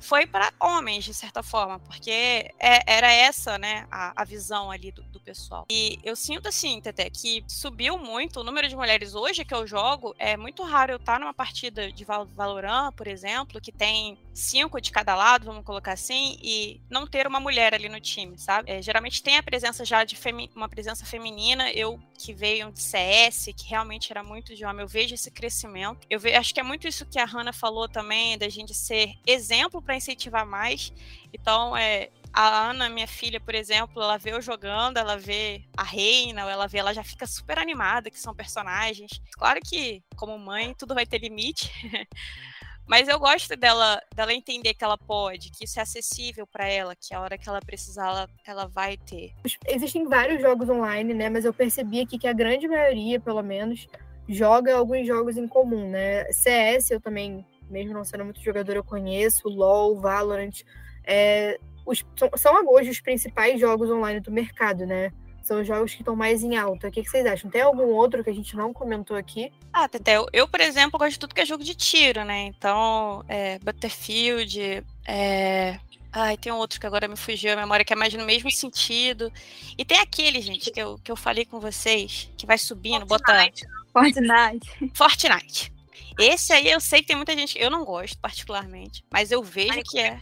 foi 0.00 0.26
para 0.26 0.52
homens, 0.58 1.04
de 1.04 1.14
certa 1.14 1.42
forma, 1.42 1.78
porque 1.78 2.10
é, 2.58 2.82
era 2.86 3.12
essa, 3.12 3.58
né, 3.58 3.86
a, 3.90 4.22
a 4.22 4.24
visão 4.24 4.70
ali 4.70 4.90
do, 4.90 5.02
do, 5.04 5.20
pessoal. 5.20 5.66
E 5.70 5.98
eu 6.02 6.16
sinto, 6.16 6.48
assim, 6.48 6.80
Tete, 6.80 7.10
que 7.10 7.44
subiu 7.46 7.98
muito 7.98 8.40
o 8.40 8.44
número 8.44 8.68
de 8.68 8.74
mulheres 8.74 9.14
hoje 9.14 9.44
que 9.44 9.54
eu 9.54 9.66
jogo. 9.66 10.14
É 10.18 10.36
muito 10.36 10.62
raro 10.62 10.92
eu 10.92 10.96
estar 10.96 11.20
numa 11.20 11.34
partida 11.34 11.92
de 11.92 12.04
Valorant, 12.04 12.92
por 12.92 13.06
exemplo, 13.06 13.60
que 13.60 13.70
tem 13.70 14.18
cinco 14.32 14.80
de 14.80 14.90
cada 14.90 15.14
lado, 15.14 15.44
vamos 15.44 15.64
colocar 15.64 15.92
assim, 15.92 16.38
e 16.42 16.80
não 16.88 17.06
ter 17.06 17.26
uma 17.26 17.38
mulher 17.38 17.74
ali 17.74 17.88
no 17.88 18.00
time, 18.00 18.38
sabe? 18.38 18.70
É, 18.70 18.80
geralmente 18.80 19.22
tem 19.22 19.36
a 19.36 19.42
presença 19.42 19.84
já 19.84 20.02
de 20.04 20.18
uma 20.56 20.68
presença 20.68 21.04
feminina, 21.04 21.70
eu 21.72 22.00
que 22.20 22.34
veio 22.34 22.70
de 22.70 22.82
CS, 22.82 23.46
que 23.56 23.66
realmente 23.66 24.12
era 24.12 24.22
muito 24.22 24.54
de 24.54 24.64
homem, 24.64 24.82
eu 24.82 24.88
vejo 24.88 25.14
esse 25.14 25.30
crescimento. 25.30 26.06
Eu 26.10 26.20
vejo, 26.20 26.36
acho 26.38 26.52
que 26.52 26.60
é 26.60 26.62
muito 26.62 26.86
isso 26.86 27.06
que 27.06 27.18
a 27.18 27.24
Hannah 27.24 27.52
falou 27.52 27.88
também, 27.88 28.36
da 28.36 28.48
gente 28.48 28.74
ser 28.74 29.14
exemplo 29.26 29.80
para 29.80 29.96
incentivar 29.96 30.44
mais. 30.44 30.92
Então, 31.32 31.74
é, 31.74 32.10
a 32.30 32.68
Ana, 32.68 32.90
minha 32.90 33.08
filha, 33.08 33.40
por 33.40 33.54
exemplo, 33.54 34.02
ela 34.02 34.18
vê 34.18 34.32
eu 34.32 34.42
jogando, 34.42 34.98
ela 34.98 35.16
vê 35.16 35.64
a 35.74 35.82
Reina, 35.82 36.42
ela 36.42 36.66
vê, 36.66 36.78
ela 36.78 36.92
já 36.92 37.02
fica 37.02 37.26
super 37.26 37.58
animada, 37.58 38.10
que 38.10 38.20
são 38.20 38.34
personagens. 38.34 39.20
Claro 39.32 39.58
que, 39.64 40.02
como 40.14 40.38
mãe, 40.38 40.74
tudo 40.74 40.94
vai 40.94 41.06
ter 41.06 41.18
limite. 41.18 41.72
Mas 42.90 43.06
eu 43.06 43.20
gosto 43.20 43.56
dela, 43.56 44.02
dela 44.16 44.34
entender 44.34 44.74
que 44.74 44.82
ela 44.82 44.98
pode, 44.98 45.52
que 45.52 45.64
isso 45.64 45.78
é 45.78 45.82
acessível 45.82 46.44
para 46.44 46.66
ela, 46.66 46.96
que 46.96 47.14
a 47.14 47.20
hora 47.20 47.38
que 47.38 47.48
ela 47.48 47.60
precisar, 47.60 48.08
ela, 48.08 48.28
ela 48.44 48.66
vai 48.66 48.96
ter. 48.96 49.32
Existem 49.68 50.08
vários 50.08 50.42
jogos 50.42 50.68
online, 50.68 51.14
né? 51.14 51.30
Mas 51.30 51.44
eu 51.44 51.54
percebi 51.54 52.00
aqui 52.00 52.18
que 52.18 52.26
a 52.26 52.32
grande 52.32 52.66
maioria, 52.66 53.20
pelo 53.20 53.42
menos, 53.44 53.86
joga 54.28 54.74
alguns 54.74 55.06
jogos 55.06 55.36
em 55.36 55.46
comum, 55.46 55.88
né? 55.88 56.24
CS 56.32 56.90
eu 56.90 57.00
também, 57.00 57.46
mesmo 57.70 57.94
não 57.94 58.02
sendo 58.02 58.24
muito 58.24 58.42
jogador, 58.42 58.74
eu 58.74 58.82
conheço, 58.82 59.48
LoL, 59.48 60.00
Valorant. 60.00 60.64
É, 61.04 61.60
os, 61.86 62.04
são, 62.16 62.30
são 62.34 62.66
hoje 62.66 62.90
os 62.90 63.00
principais 63.00 63.60
jogos 63.60 63.88
online 63.88 64.18
do 64.18 64.32
mercado, 64.32 64.84
né? 64.84 65.12
São 65.42 65.60
os 65.60 65.66
jogos 65.66 65.92
que 65.92 66.02
estão 66.02 66.14
mais 66.14 66.42
em 66.42 66.56
alta. 66.56 66.88
O 66.88 66.90
que, 66.90 67.02
que, 67.02 67.10
vocês 67.10 67.26
acham? 67.26 67.50
Tem 67.50 67.62
algum 67.62 67.86
outro 67.86 68.22
que 68.22 68.30
a 68.30 68.34
gente 68.34 68.56
não 68.56 68.72
comentou 68.72 69.16
aqui? 69.16 69.52
Ah, 69.72 69.88
Tete, 69.88 70.10
eu, 70.10 70.26
eu, 70.32 70.48
por 70.48 70.60
exemplo, 70.60 70.98
gosto 70.98 71.12
de 71.12 71.18
tudo 71.18 71.34
que 71.34 71.40
é 71.40 71.46
jogo 71.46 71.64
de 71.64 71.74
tiro, 71.74 72.24
né? 72.24 72.42
Então, 72.42 73.24
é, 73.28 73.58
Battlefield, 73.58 74.84
é... 75.06 75.78
Ai, 76.12 76.36
tem 76.36 76.52
um 76.52 76.56
outro 76.56 76.80
que 76.80 76.86
agora 76.86 77.06
me 77.06 77.16
fugiu 77.16 77.52
a 77.52 77.56
memória, 77.56 77.84
que 77.84 77.92
é 77.92 77.96
mais 77.96 78.12
no 78.12 78.24
mesmo 78.24 78.50
sentido. 78.50 79.32
E 79.78 79.84
tem 79.84 79.98
aquele, 79.98 80.40
gente, 80.40 80.70
que 80.70 80.80
eu, 80.80 80.98
que 80.98 81.10
eu 81.10 81.16
falei 81.16 81.44
com 81.44 81.60
vocês, 81.60 82.28
que 82.36 82.46
vai 82.46 82.58
subindo, 82.58 83.06
Fortnite. 83.06 83.64
botando. 83.92 84.12
Fortnite. 84.12 84.92
Fortnite. 84.94 85.72
Esse 86.18 86.52
aí 86.52 86.70
eu 86.70 86.80
sei 86.80 87.00
que 87.00 87.08
tem 87.08 87.16
muita 87.16 87.34
gente. 87.34 87.58
Eu 87.58 87.70
não 87.70 87.84
gosto, 87.84 88.18
particularmente. 88.18 89.04
Mas 89.10 89.30
eu 89.30 89.42
vejo 89.42 89.68
Minecraft, 89.68 89.90
que 89.90 89.98
é. 90.00 90.20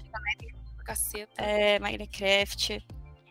Caceta. 0.84 1.42
É, 1.42 1.78
Minecraft. 1.78 2.86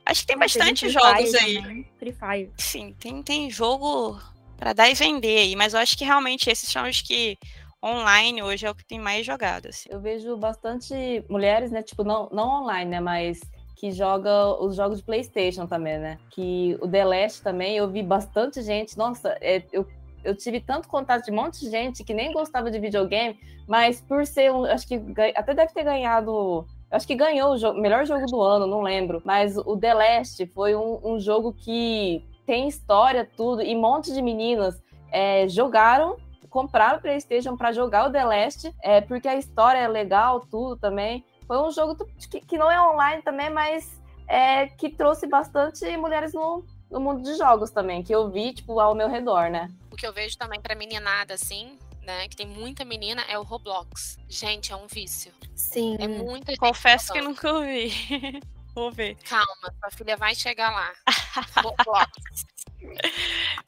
Acho 0.08 0.22
que 0.22 0.28
tem 0.28 0.38
bastante 0.38 0.90
jogos 0.90 1.34
aí. 1.36 1.62
Também. 1.62 1.88
Free 2.00 2.14
Fire. 2.14 2.52
Sim, 2.58 2.96
tem, 2.98 3.22
tem 3.22 3.50
jogo 3.50 4.18
para 4.58 4.72
dar 4.72 4.90
e 4.90 4.94
vender 4.94 5.40
aí, 5.40 5.56
mas 5.56 5.74
eu 5.74 5.80
acho 5.82 5.98
que 5.98 6.06
realmente 6.06 6.50
esses 6.50 6.70
são 6.70 6.88
os 6.88 7.02
que 7.02 7.38
online 7.84 8.42
hoje 8.42 8.66
é 8.66 8.72
o 8.72 8.76
que 8.76 8.86
tem 8.86 9.00
mais 9.00 9.26
jogado. 9.26 9.68
Assim. 9.68 9.90
Eu 9.92 10.00
vejo 10.00 10.36
bastante 10.38 10.94
mulheres, 11.30 11.72
né? 11.72 11.84
Tipo, 11.84 12.06
não, 12.06 12.30
não 12.32 12.64
online, 12.64 12.90
né? 12.90 13.00
Mas 13.02 13.40
que 13.76 13.92
joga 13.92 14.56
os 14.62 14.76
jogos 14.76 15.00
de 15.00 15.04
PlayStation 15.04 15.68
também, 15.68 16.00
né? 16.00 16.18
Que 16.32 16.78
o 16.82 16.88
The 16.88 17.06
Last 17.06 17.44
também, 17.44 17.78
eu 17.78 17.90
vi 17.90 18.02
bastante 18.02 18.62
gente. 18.62 18.98
Nossa, 18.98 19.38
é, 19.42 19.62
eu, 19.72 19.86
eu 20.24 20.36
tive 20.36 20.62
tanto 20.62 20.88
contato 20.88 21.26
de 21.26 21.32
um 21.32 21.36
monte 21.36 21.60
de 21.60 21.70
gente 21.70 22.04
que 22.04 22.14
nem 22.14 22.32
gostava 22.32 22.72
de 22.72 22.80
videogame, 22.80 23.38
mas 23.68 24.02
por 24.02 24.26
ser 24.26 24.52
um. 24.52 24.64
Acho 24.64 24.88
que 24.88 25.00
até 25.36 25.54
deve 25.54 25.74
ter 25.74 25.84
ganhado 25.84 26.66
acho 26.92 27.08
que 27.08 27.16
ganhou 27.16 27.56
o 27.56 27.74
melhor 27.82 28.06
jogo 28.06 28.26
do 28.26 28.42
ano, 28.42 28.66
não 28.68 28.82
lembro. 28.82 29.22
Mas 29.26 29.58
o 29.58 29.78
The 29.78 29.94
Last 29.94 30.46
foi 30.48 30.76
um, 30.76 31.00
um 31.04 31.20
jogo 31.20 31.54
que 31.54 32.24
tem 32.46 32.68
história, 32.68 33.30
tudo, 33.36 33.62
e 33.62 33.76
um 33.76 33.82
monte 33.82 34.14
de 34.14 34.22
meninas 34.22 34.82
é, 35.12 35.48
jogaram, 35.48 36.18
compraram 36.50 36.98
o 36.98 37.02
PlayStation 37.02 37.58
para 37.58 37.72
jogar 37.72 38.08
o 38.08 38.12
The 38.12 38.24
Last, 38.24 38.74
é, 38.82 39.02
porque 39.02 39.28
a 39.28 39.36
história 39.36 39.80
é 39.80 39.88
legal, 39.88 40.40
tudo 40.50 40.78
também. 40.78 41.26
Foi 41.46 41.60
um 41.62 41.72
jogo 41.72 41.96
que, 42.30 42.42
que 42.42 42.58
não 42.58 42.72
é 42.72 42.82
online 42.82 43.22
também, 43.22 43.50
mas 43.50 44.02
é, 44.28 44.68
que 44.68 44.90
trouxe 44.90 45.28
bastante 45.28 45.86
mulheres 45.98 46.34
no, 46.34 46.64
no 46.90 47.00
mundo 47.00 47.22
de 47.22 47.36
jogos 47.36 47.70
também, 47.70 48.04
que 48.04 48.14
eu 48.14 48.30
vi, 48.30 48.54
tipo, 48.54 48.80
ao 48.80 48.96
meu 48.96 49.10
redor, 49.10 49.50
né? 49.50 49.70
O 49.92 49.96
que 49.96 50.06
eu 50.06 50.14
vejo 50.14 50.38
também 50.38 50.60
pra 50.60 50.76
meninada, 50.76 51.34
assim, 51.34 51.78
né, 52.08 52.28
que 52.30 52.38
tem 52.38 52.48
muita 52.48 52.86
menina, 52.86 53.22
é 53.24 53.38
o 53.38 53.44
Roblox. 53.44 54.18
Gente, 54.30 54.72
é 54.72 54.76
um 54.76 54.88
vício. 54.88 55.34
Sim. 55.54 55.98
É 56.00 56.08
muita 56.08 56.56
Confesso 56.56 57.12
que 57.12 57.22
nunca 57.22 57.52
ouvi. 57.52 57.92
Vou 58.74 58.92
ver. 58.92 59.18
Calma, 59.28 59.74
sua 59.80 59.92
filha 59.92 60.16
vai 60.16 60.34
chegar 60.34 60.72
lá. 60.72 60.94
Roblox. 61.62 62.46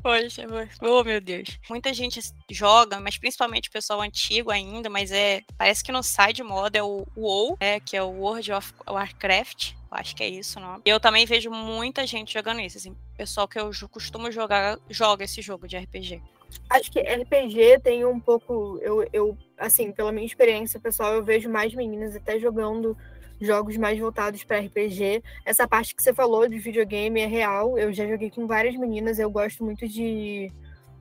Poxa, 0.02 0.44
oh 0.82 1.04
meu 1.04 1.20
Deus. 1.20 1.60
Muita 1.70 1.94
gente 1.94 2.22
joga, 2.50 3.00
mas 3.00 3.18
principalmente 3.18 3.68
o 3.68 3.72
pessoal 3.72 4.02
antigo 4.02 4.52
ainda, 4.52 4.90
mas 4.90 5.12
é. 5.12 5.42
Parece 5.58 5.84
que 5.84 5.92
não 5.92 6.02
sai 6.02 6.32
de 6.32 6.44
moda, 6.44 6.78
é 6.78 6.84
o 6.84 7.06
WoW, 7.18 7.58
é, 7.60 7.80
que 7.80 7.98
é 7.98 8.04
o 8.04 8.10
World 8.10 8.54
of 8.54 8.74
Warcraft. 8.88 9.74
Eu 9.74 9.98
acho 9.98 10.16
que 10.16 10.24
é 10.24 10.30
isso, 10.30 10.60
não? 10.60 10.82
Eu 10.86 11.00
também 11.00 11.26
vejo 11.26 11.50
muita 11.50 12.08
gente 12.08 12.32
jogando 12.32 12.62
isso. 12.62 12.78
Assim, 12.78 12.96
pessoal 13.18 13.48
que 13.48 13.60
eu 13.60 13.72
costumo 13.90 14.32
jogar, 14.32 14.78
joga 14.90 15.26
esse 15.26 15.42
jogo 15.42 15.68
de 15.68 15.78
RPG. 15.78 16.22
Acho 16.70 16.92
que 16.92 17.00
RPG 17.00 17.80
tem 17.84 18.06
um 18.06 18.20
pouco. 18.20 18.80
Eu, 18.82 19.08
eu, 19.12 19.38
assim, 19.58 19.92
pela 19.92 20.12
minha 20.12 20.26
experiência 20.26 20.80
pessoal, 20.80 21.14
eu 21.16 21.24
vejo 21.24 21.50
mais 21.50 21.74
meninas 21.74 22.16
até 22.16 22.40
jogando 22.40 22.96
jogos 23.42 23.78
mais 23.78 23.98
voltados 23.98 24.44
para 24.44 24.60
RPG. 24.60 25.24
Essa 25.46 25.68
parte 25.68 25.96
que 25.96 26.04
você 26.04 26.14
falou 26.14 26.48
de 26.48 26.60
videogame 26.60 27.22
é 27.22 27.26
real. 27.26 27.78
Eu 27.78 27.94
já 27.94 28.06
joguei 28.06 28.30
com 28.30 28.46
várias 28.46 28.76
meninas. 28.76 29.18
Eu 29.18 29.30
gosto 29.32 29.64
muito 29.64 29.88
de 29.88 30.52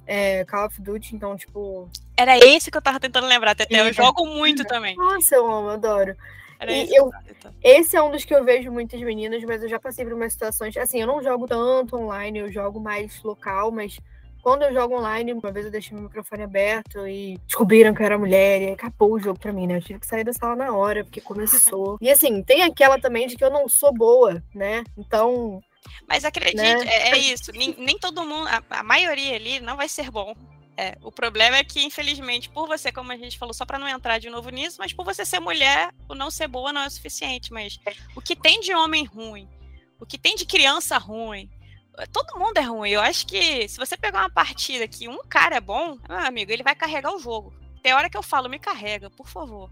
é, 0.06 0.44
Call 0.44 0.66
of 0.66 0.80
Duty, 0.80 1.16
então, 1.16 1.37
tipo. 1.37 1.90
Era 2.16 2.38
esse 2.38 2.70
que 2.70 2.76
eu 2.76 2.82
tava 2.82 2.98
tentando 2.98 3.26
lembrar, 3.26 3.54
Tete. 3.54 3.74
Eu 3.74 3.92
jogo 3.92 4.26
muito 4.26 4.64
também. 4.64 4.96
Nossa, 4.96 5.34
eu 5.34 5.46
amo, 5.46 5.68
eu 5.68 5.72
adoro. 5.72 6.16
E 6.66 6.96
eu, 6.96 7.11
esse 7.62 7.96
é 7.96 8.02
um 8.02 8.11
dos 8.11 8.24
que 8.24 8.34
eu 8.34 8.44
vejo 8.44 8.72
muitas 8.72 9.00
meninas, 9.00 9.44
mas 9.44 9.62
eu 9.62 9.68
já 9.68 9.78
passei 9.78 10.04
por 10.04 10.14
umas 10.14 10.32
situações. 10.32 10.76
Assim, 10.76 11.00
eu 11.00 11.06
não 11.06 11.22
jogo 11.22 11.46
tanto 11.46 11.96
online, 11.96 12.40
eu 12.40 12.50
jogo 12.50 12.80
mais 12.80 13.22
local, 13.22 13.70
mas 13.70 14.00
quando 14.42 14.62
eu 14.62 14.72
jogo 14.72 14.96
online, 14.96 15.33
uma 15.33 15.53
vez 15.53 15.66
eu 15.66 15.72
deixei 15.72 15.94
meu 15.94 16.05
microfone 16.05 16.42
aberto 16.42 17.07
e 17.07 17.38
descobriram 17.46 17.94
que 17.94 18.03
eu 18.03 18.07
era 18.07 18.18
mulher 18.18 18.62
e 18.62 18.72
acabou 18.72 19.12
o 19.12 19.20
jogo 19.20 19.38
pra 19.38 19.53
mim, 19.53 19.66
né? 19.66 19.77
Eu 19.77 19.83
tive 19.83 20.01
que 20.01 20.07
sair 20.07 20.24
da 20.24 20.33
sala 20.33 20.57
na 20.57 20.72
hora, 20.72 21.05
porque 21.05 21.20
começou. 21.20 21.98
E 22.01 22.11
assim, 22.11 22.42
tem 22.42 22.62
aquela 22.62 22.98
também 22.98 23.27
de 23.27 23.37
que 23.37 23.44
eu 23.44 23.51
não 23.51 23.68
sou 23.68 23.92
boa, 23.92 24.42
né? 24.55 24.85
Então. 24.96 25.61
Mas 26.09 26.24
acredite, 26.24 26.57
né? 26.57 26.85
é, 26.87 27.11
é, 27.11 27.18
isso. 27.18 27.51
nem, 27.53 27.74
nem, 27.79 27.98
todo 27.98 28.24
mundo, 28.24 28.48
a, 28.48 28.62
a 28.70 28.83
maioria 28.83 29.37
ali 29.37 29.61
não 29.61 29.77
vai 29.77 29.88
ser 29.88 30.11
bom. 30.11 30.35
É, 30.77 30.96
o 31.03 31.11
problema 31.11 31.57
é 31.57 31.64
que, 31.64 31.83
infelizmente, 31.83 32.48
por 32.48 32.68
você, 32.68 32.92
como 32.92 33.11
a 33.11 33.16
gente 33.16 33.37
falou, 33.37 33.53
só 33.53 33.66
para 33.66 33.81
não 33.81 33.88
entrar 33.88 34.18
de 34.18 34.31
novo 34.31 34.48
nisso, 34.51 34.77
mas 34.79 34.92
por 34.92 35.05
você 35.05 35.24
ser 35.24 35.40
mulher, 35.40 35.92
o 36.09 36.14
não 36.14 36.31
ser 36.31 36.46
boa 36.46 36.72
não 36.72 36.83
é 36.83 36.87
o 36.87 36.90
suficiente. 36.90 37.53
Mas 37.53 37.81
o 38.14 38.20
que 38.20 38.37
tem 38.37 38.61
de 38.61 38.72
homem 38.72 39.05
ruim, 39.05 39.48
o 39.98 40.07
que 40.07 40.16
tem 40.16 40.37
de 40.37 40.46
criança 40.46 40.96
ruim. 40.96 41.51
Todo 42.06 42.38
mundo 42.38 42.58
é 42.58 42.62
ruim. 42.62 42.90
Eu 42.90 43.00
acho 43.00 43.26
que 43.26 43.68
se 43.68 43.78
você 43.78 43.96
pegar 43.96 44.20
uma 44.20 44.30
partida 44.30 44.87
que 44.87 45.08
um 45.08 45.18
cara 45.28 45.56
é 45.56 45.61
bom, 45.61 45.98
meu 46.08 46.18
amigo, 46.18 46.52
ele 46.52 46.62
vai 46.62 46.74
carregar 46.74 47.14
o 47.14 47.18
jogo. 47.18 47.52
Tem 47.82 47.92
hora 47.92 48.11
que 48.11 48.16
eu 48.16 48.22
falo, 48.22 48.48
me 48.48 48.58
carrega, 48.58 49.11
por 49.11 49.28
favor. 49.28 49.70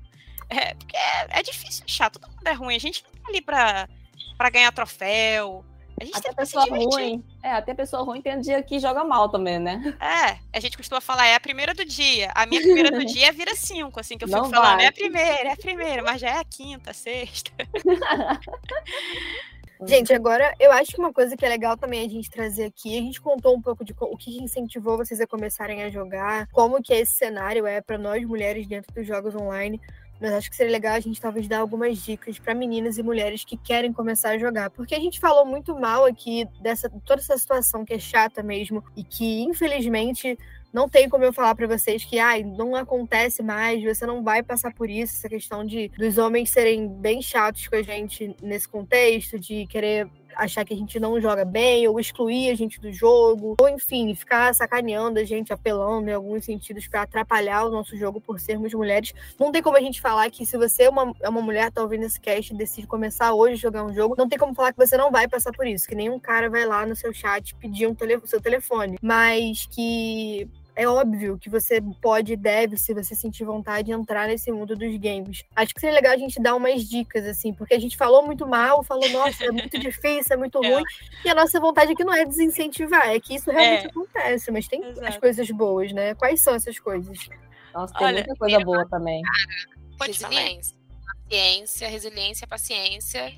É, 0.49 0.75
porque 0.75 0.97
é, 0.97 1.41
é 1.41 1.43
difícil 1.43 1.85
achar, 1.85 2.11
todo 2.11 2.29
mundo 2.29 2.47
é 2.47 2.53
ruim. 2.53 2.77
A 2.77 2.81
gente 2.81 3.05
não 3.05 3.23
tá 3.23 3.29
ali 3.29 3.41
pra, 3.41 3.89
pra 4.37 4.51
ganhar 4.51 4.73
troféu, 4.73 5.65
a 5.99 6.05
gente 6.05 6.19
até 6.19 6.33
pessoa 6.33 6.67
ruim. 6.67 7.25
É, 7.43 7.53
até 7.53 7.73
pessoa 7.73 8.03
ruim 8.03 8.21
tem 8.21 8.37
um 8.37 8.41
dia 8.41 8.63
que 8.63 8.79
joga 8.79 9.03
mal 9.03 9.31
também, 9.31 9.59
né? 9.59 9.97
É, 9.99 10.39
a 10.53 10.61
gente 10.61 10.77
costuma 10.77 11.01
falar, 11.01 11.27
é 11.27 11.35
a 11.35 11.41
primeira 11.41 11.73
do 11.73 11.87
dia. 11.87 12.31
A 12.35 12.45
minha 12.45 12.61
primeira 12.61 12.91
do 12.91 13.05
dia 13.07 13.33
vira 13.33 13.57
cinco, 13.57 13.99
assim, 13.99 14.19
que 14.19 14.25
eu 14.25 14.29
fico 14.29 14.43
Não 14.43 14.51
falando, 14.51 14.77
vai. 14.77 14.85
é 14.85 14.89
a 14.89 14.93
primeira, 14.93 15.49
é 15.49 15.53
a 15.53 15.57
primeira, 15.57 16.03
mas 16.03 16.21
já 16.21 16.29
é 16.29 16.39
a 16.39 16.45
quinta, 16.45 16.91
a 16.91 16.95
sexta. 16.95 17.51
Gente, 19.85 20.13
agora 20.13 20.55
eu 20.59 20.73
acho 20.73 20.93
que 20.93 20.99
uma 20.99 21.13
coisa 21.13 21.37
que 21.37 21.45
é 21.45 21.49
legal 21.49 21.77
também 21.77 22.07
a 22.07 22.09
gente 22.09 22.31
trazer 22.31 22.65
aqui, 22.65 22.97
a 22.97 23.03
gente 23.03 23.21
contou 23.21 23.55
um 23.55 23.61
pouco 23.61 23.85
de 23.85 23.95
o 23.99 24.17
que 24.17 24.43
incentivou 24.43 24.97
vocês 24.97 25.21
a 25.21 25.27
começarem 25.27 25.83
a 25.83 25.91
jogar, 25.91 26.47
como 26.49 26.83
que 26.83 26.95
esse 26.95 27.13
cenário 27.13 27.67
é 27.67 27.81
para 27.81 27.99
nós 27.99 28.25
mulheres 28.25 28.67
dentro 28.67 28.95
dos 28.95 29.07
jogos 29.07 29.35
online. 29.35 29.81
Mas 30.19 30.33
acho 30.33 30.49
que 30.49 30.57
seria 30.57 30.73
legal 30.73 30.95
a 30.95 31.01
gente 31.01 31.21
talvez 31.21 31.47
dar 31.47 31.59
algumas 31.59 31.99
dicas 31.99 32.39
para 32.39 32.55
meninas 32.55 32.97
e 32.97 33.03
mulheres 33.03 33.45
que 33.45 33.55
querem 33.55 33.93
começar 33.93 34.31
a 34.31 34.39
jogar. 34.39 34.71
Porque 34.71 34.95
a 34.95 34.99
gente 34.99 35.21
falou 35.21 35.45
muito 35.45 35.79
mal 35.79 36.07
aqui 36.07 36.49
dessa 36.63 36.89
toda 37.05 37.21
essa 37.21 37.37
situação 37.37 37.85
que 37.85 37.93
é 37.93 37.99
chata 37.99 38.43
mesmo 38.43 38.83
e 38.97 39.05
que 39.05 39.43
infelizmente 39.43 40.39
não 40.73 40.89
tem 40.89 41.09
como 41.09 41.25
eu 41.25 41.33
falar 41.33 41.55
para 41.55 41.67
vocês 41.67 42.05
que 42.05 42.19
ai, 42.19 42.43
não 42.43 42.75
acontece 42.75 43.43
mais, 43.43 43.83
você 43.83 44.05
não 44.07 44.23
vai 44.23 44.43
passar 44.43 44.73
por 44.75 44.91
isso, 44.91 45.17
essa 45.17 45.29
questão 45.29 45.65
de 45.65 45.89
dos 45.97 46.19
homens 46.19 46.51
serem 46.51 46.89
bem 46.89 47.23
chatos 47.23 47.67
com 47.69 47.77
a 47.77 47.83
gente 47.83 48.35
nesse 48.43 48.69
contexto, 48.69 49.39
de 49.39 49.67
querer 49.67 50.09
achar 50.37 50.65
que 50.65 50.75
a 50.75 50.77
gente 50.77 51.01
não 51.01 51.21
joga 51.21 51.45
bem, 51.45 51.89
ou 51.89 51.99
excluir 51.99 52.51
a 52.51 52.55
gente 52.55 52.81
do 52.81 52.93
jogo, 52.93 53.57
ou 53.59 53.69
enfim, 53.69 54.15
ficar 54.15 54.55
sacaneando 54.55 55.19
a 55.19 55.25
gente, 55.25 55.53
apelando 55.53 56.11
em 56.11 56.13
alguns 56.13 56.45
sentidos 56.45 56.87
para 56.87 57.03
atrapalhar 57.03 57.65
o 57.65 57.71
nosso 57.71 57.97
jogo 57.97 58.21
por 58.21 58.39
sermos 58.39 58.73
mulheres. 58.75 59.13
Não 59.39 59.51
tem 59.51 59.63
como 59.63 59.77
a 59.77 59.81
gente 59.81 60.01
falar 60.01 60.31
que 60.31 60.45
se 60.45 60.57
você 60.57 60.85
é 60.85 60.91
uma, 60.91 61.15
é 61.21 61.29
uma 61.29 61.41
mulher, 61.41 61.73
tá 61.73 61.83
ouvindo 61.83 62.05
esse 62.05 62.21
cast 62.21 62.53
e 62.53 62.57
decide 62.57 62.87
começar 62.87 63.33
hoje 63.33 63.55
a 63.55 63.57
jogar 63.57 63.85
um 63.85 63.95
jogo, 63.95 64.15
não 64.17 64.29
tem 64.29 64.39
como 64.39 64.55
falar 64.55 64.73
que 64.73 64.79
você 64.79 64.97
não 64.97 65.11
vai 65.11 65.27
passar 65.27 65.53
por 65.53 65.67
isso, 65.67 65.89
que 65.89 65.95
nenhum 65.95 66.19
cara 66.19 66.51
vai 66.51 66.67
lá 66.67 66.87
no 66.87 66.95
seu 66.95 67.13
chat 67.13 67.55
pedir 67.57 67.87
um 67.87 67.97
seu 68.27 68.41
telefone, 68.41 68.99
mas 69.01 69.67
que 69.67 70.49
é 70.77 70.87
óbvio 70.87 71.39
que 71.39 71.49
você 71.49 71.81
pode 72.03 72.35
e 72.35 72.37
deve, 72.37 72.77
se 72.77 72.93
você 72.93 73.15
sentir 73.15 73.45
vontade, 73.45 73.91
entrar 73.91 74.29
nesse 74.29 74.53
mundo 74.53 74.77
dos 74.77 74.95
games. 74.99 75.43
Acho 75.57 75.75
que 75.75 75.81
seria 75.81 75.97
legal 75.97 76.13
a 76.13 76.19
gente 76.19 76.41
dar 76.41 76.55
umas 76.55 76.87
dicas, 76.87 77.25
assim, 77.25 77.55
porque 77.55 77.73
a 77.73 77.81
gente 77.81 77.97
falou 77.97 78.23
muito 78.25 78.47
mal, 78.47 78.85
falou, 78.85 79.09
nossa, 79.09 79.47
é 79.47 79.51
muito 79.51 79.79
difícil, 79.81 80.35
é 80.35 80.37
muito 80.37 80.63
é. 80.63 80.69
ruim, 80.69 80.85
e 81.25 81.31
a 81.31 81.35
nossa 81.35 81.59
vontade 81.59 81.93
aqui 81.93 82.05
não 82.05 82.13
é 82.13 82.27
desincentivar, 82.27 83.09
é 83.09 83.19
que 83.19 83.35
isso 83.35 83.51
realmente 83.51 83.87
é. 83.87 83.89
acontece, 83.89 84.51
mas 84.51 84.69
tem 84.69 84.85
Exato. 84.85 85.07
as 85.09 85.17
coisas 85.17 85.51
boas, 85.51 85.93
né? 85.93 86.15
Quais 86.15 86.43
são 86.43 86.55
essas 86.55 86.79
coisas? 86.79 87.27
Nossa, 87.73 87.95
tem 87.95 88.07
Olha, 88.07 88.19
muita 88.19 88.37
coisa 88.37 88.61
boa 88.61 88.87
também. 88.87 89.23
resiliência. 89.99 90.77
Paciência, 91.25 91.89
resiliência, 91.89 92.47
paciência. 92.47 93.33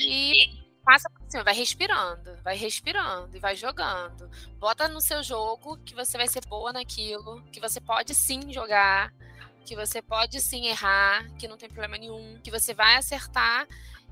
E 0.00 0.59
passa 0.90 1.08
por 1.08 1.22
cima, 1.30 1.44
vai 1.44 1.54
respirando, 1.54 2.36
vai 2.42 2.56
respirando 2.56 3.36
e 3.36 3.38
vai 3.38 3.54
jogando. 3.54 4.28
Bota 4.58 4.88
no 4.88 5.00
seu 5.00 5.22
jogo 5.22 5.76
que 5.84 5.94
você 5.94 6.18
vai 6.18 6.26
ser 6.26 6.44
boa 6.46 6.72
naquilo, 6.72 7.40
que 7.52 7.60
você 7.60 7.80
pode 7.80 8.12
sim 8.12 8.52
jogar, 8.52 9.14
que 9.64 9.76
você 9.76 10.02
pode 10.02 10.40
sim 10.40 10.66
errar, 10.66 11.30
que 11.38 11.46
não 11.46 11.56
tem 11.56 11.68
problema 11.68 11.96
nenhum, 11.96 12.40
que 12.42 12.50
você 12.50 12.74
vai 12.74 12.96
acertar 12.96 13.68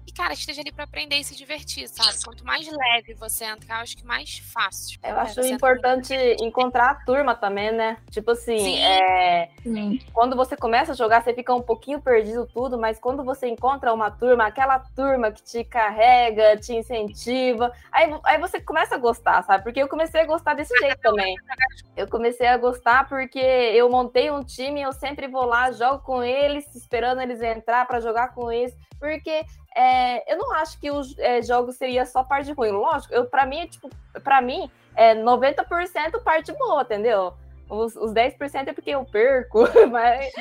e, 0.08 0.10
cara, 0.10 0.32
esteja 0.32 0.62
ali 0.62 0.72
para 0.72 0.84
aprender 0.84 1.16
e 1.16 1.24
se 1.24 1.36
divertir, 1.36 1.86
sabe? 1.86 2.24
Quanto 2.24 2.42
mais 2.42 2.66
leve 2.66 3.12
você 3.12 3.44
entrar, 3.44 3.76
eu 3.76 3.82
acho 3.82 3.94
que 3.94 4.06
mais 4.06 4.38
fácil. 4.38 4.98
Eu 5.04 5.18
acho 5.18 5.42
importante 5.42 6.14
encontrar 6.40 6.90
a 6.92 6.94
turma 6.94 7.34
também, 7.34 7.72
né? 7.72 7.98
Tipo 8.10 8.30
assim, 8.30 8.58
Sim. 8.58 8.78
É... 8.78 9.50
Sim. 9.62 10.00
quando 10.14 10.34
você 10.34 10.56
começa 10.56 10.92
a 10.92 10.94
jogar, 10.94 11.22
você 11.22 11.34
fica 11.34 11.54
um 11.54 11.60
pouquinho 11.60 12.00
perdido 12.00 12.46
tudo, 12.46 12.78
mas 12.78 12.98
quando 12.98 13.22
você 13.22 13.48
encontra 13.48 13.92
uma 13.92 14.10
turma, 14.10 14.46
aquela 14.46 14.78
turma 14.78 15.30
que 15.30 15.42
te 15.42 15.62
carrega, 15.62 16.56
te 16.56 16.72
incentiva, 16.72 17.70
aí, 17.92 18.10
aí 18.24 18.40
você 18.40 18.58
começa 18.58 18.94
a 18.94 18.98
gostar, 18.98 19.42
sabe? 19.42 19.62
Porque 19.62 19.82
eu 19.82 19.88
comecei 19.88 20.22
a 20.22 20.26
gostar 20.26 20.54
desse 20.54 20.74
jeito 20.78 21.00
também. 21.02 21.34
Eu 21.94 22.08
comecei 22.08 22.46
a 22.46 22.56
gostar 22.56 23.06
porque 23.06 23.38
eu 23.38 23.90
montei 23.90 24.30
um 24.30 24.42
time, 24.42 24.80
eu 24.80 24.92
sempre 24.94 25.28
vou 25.28 25.44
lá, 25.44 25.70
jogo 25.70 25.98
com 25.98 26.22
eles, 26.22 26.74
esperando 26.74 27.20
eles 27.20 27.42
entrar 27.42 27.86
para 27.86 28.00
jogar 28.00 28.32
com 28.32 28.50
eles, 28.50 28.74
porque 28.98 29.44
é, 29.76 30.32
eu 30.32 30.38
não 30.38 30.52
acho 30.54 30.78
que 30.80 30.90
os 30.90 31.16
é, 31.18 31.42
jogos 31.42 31.76
seria 31.76 32.04
só 32.04 32.22
parte 32.24 32.52
ruim. 32.52 32.70
Lógico, 32.70 33.14
eu, 33.14 33.26
pra 33.26 33.46
mim, 33.46 33.66
tipo, 33.66 33.88
pra 34.22 34.40
mim, 34.40 34.70
é 34.96 35.14
90% 35.14 36.22
parte 36.22 36.52
boa, 36.52 36.82
entendeu? 36.82 37.34
Os, 37.68 37.94
os 37.96 38.12
10% 38.12 38.68
é 38.68 38.72
porque 38.72 38.90
eu 38.90 39.04
perco, 39.04 39.60
mas 39.90 40.32